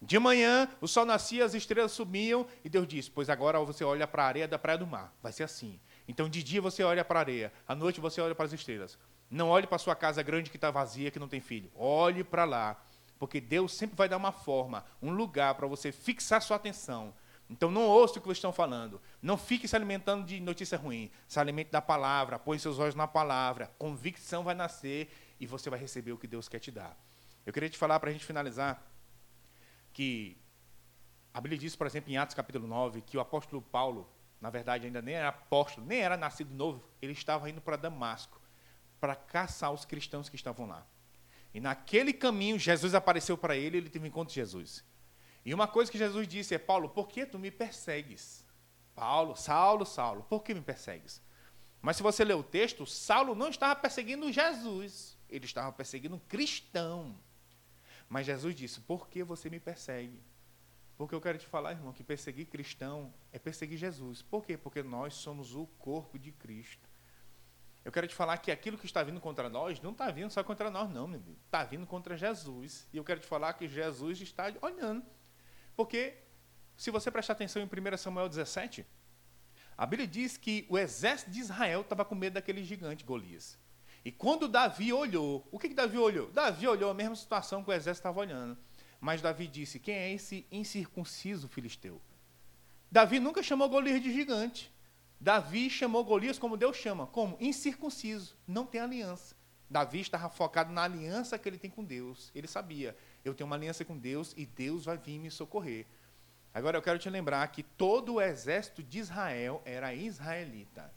[0.00, 4.06] De manhã, o sol nascia, as estrelas subiam, e Deus disse: Pois agora você olha
[4.06, 5.12] para a areia da praia do mar.
[5.22, 5.78] Vai ser assim.
[6.08, 8.98] Então, de dia você olha para a areia, à noite você olha para as estrelas.
[9.30, 11.70] Não olhe para sua casa grande que está vazia, que não tem filho.
[11.76, 12.82] Olhe para lá.
[13.16, 17.14] Porque Deus sempre vai dar uma forma, um lugar para você fixar sua atenção.
[17.48, 19.00] Então não ouça o que eles estão falando.
[19.22, 21.10] Não fique se alimentando de notícia ruim.
[21.28, 23.70] Se alimente da palavra, põe seus olhos na palavra.
[23.78, 26.96] Convicção vai nascer e você vai receber o que Deus quer te dar.
[27.46, 28.82] Eu queria te falar, para a gente finalizar,
[29.92, 30.36] que
[31.32, 34.10] a Bíblia diz, por exemplo, em Atos capítulo 9, que o apóstolo Paulo,
[34.40, 38.39] na verdade, ainda nem era apóstolo, nem era nascido novo, ele estava indo para Damasco
[39.00, 40.86] para caçar os cristãos que estavam lá.
[41.52, 44.84] E naquele caminho, Jesus apareceu para ele e ele teve um encontro com Jesus.
[45.44, 48.44] E uma coisa que Jesus disse é: Paulo, por que tu me persegues?
[48.94, 51.22] Paulo, Saulo, Saulo, por que me persegues?
[51.80, 56.20] Mas se você ler o texto, Saulo não estava perseguindo Jesus, ele estava perseguindo um
[56.20, 57.18] cristão.
[58.08, 60.22] Mas Jesus disse: Por que você me persegue?
[60.98, 64.20] Porque eu quero te falar, irmão, que perseguir cristão é perseguir Jesus.
[64.20, 64.58] Por quê?
[64.58, 66.89] Porque nós somos o corpo de Cristo.
[67.84, 70.44] Eu quero te falar que aquilo que está vindo contra nós não está vindo só
[70.44, 71.38] contra nós, não, meu amigo.
[71.46, 72.86] Está vindo contra Jesus.
[72.92, 75.02] E eu quero te falar que Jesus está olhando.
[75.74, 76.18] Porque,
[76.76, 78.86] se você prestar atenção em 1 Samuel 17,
[79.76, 83.58] a Bíblia diz que o exército de Israel estava com medo daquele gigante Golias.
[84.04, 86.30] E quando Davi olhou, o que, que Davi olhou?
[86.30, 88.58] Davi olhou a mesma situação que o exército estava olhando.
[89.00, 92.00] Mas Davi disse: Quem é esse incircunciso filisteu?
[92.90, 94.70] Davi nunca chamou Golias de gigante.
[95.20, 99.34] Davi chamou Golias como Deus chama, como incircunciso, não tem aliança.
[99.68, 102.32] Davi estava focado na aliança que ele tem com Deus.
[102.34, 105.86] Ele sabia, eu tenho uma aliança com Deus e Deus vai vir me socorrer.
[106.52, 110.92] Agora eu quero te lembrar que todo o exército de Israel era israelita.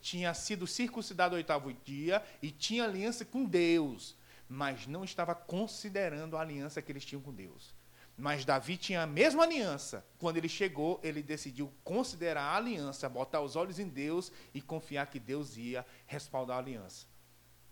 [0.00, 4.16] Tinha sido circuncidado o oitavo dia e tinha aliança com Deus
[4.48, 7.73] mas não estava considerando a aliança que eles tinham com Deus.
[8.16, 10.06] Mas Davi tinha a mesma aliança.
[10.18, 15.06] Quando ele chegou, ele decidiu considerar a aliança, botar os olhos em Deus e confiar
[15.06, 17.06] que Deus ia respaldar a aliança.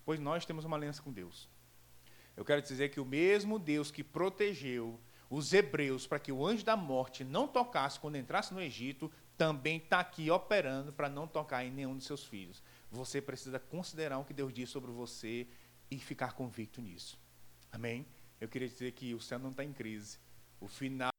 [0.04, 1.48] Pois nós temos uma aliança com Deus.
[2.36, 4.98] Eu quero dizer que o mesmo Deus que protegeu
[5.30, 9.78] os hebreus para que o anjo da morte não tocasse quando entrasse no Egito, também
[9.78, 12.62] está aqui operando para não tocar em nenhum de seus filhos.
[12.90, 15.46] Você precisa considerar o que Deus diz sobre você
[15.90, 17.18] e ficar convicto nisso.
[17.70, 18.06] Amém?
[18.38, 20.18] Eu queria dizer que o céu não está em crise.
[20.62, 21.11] O final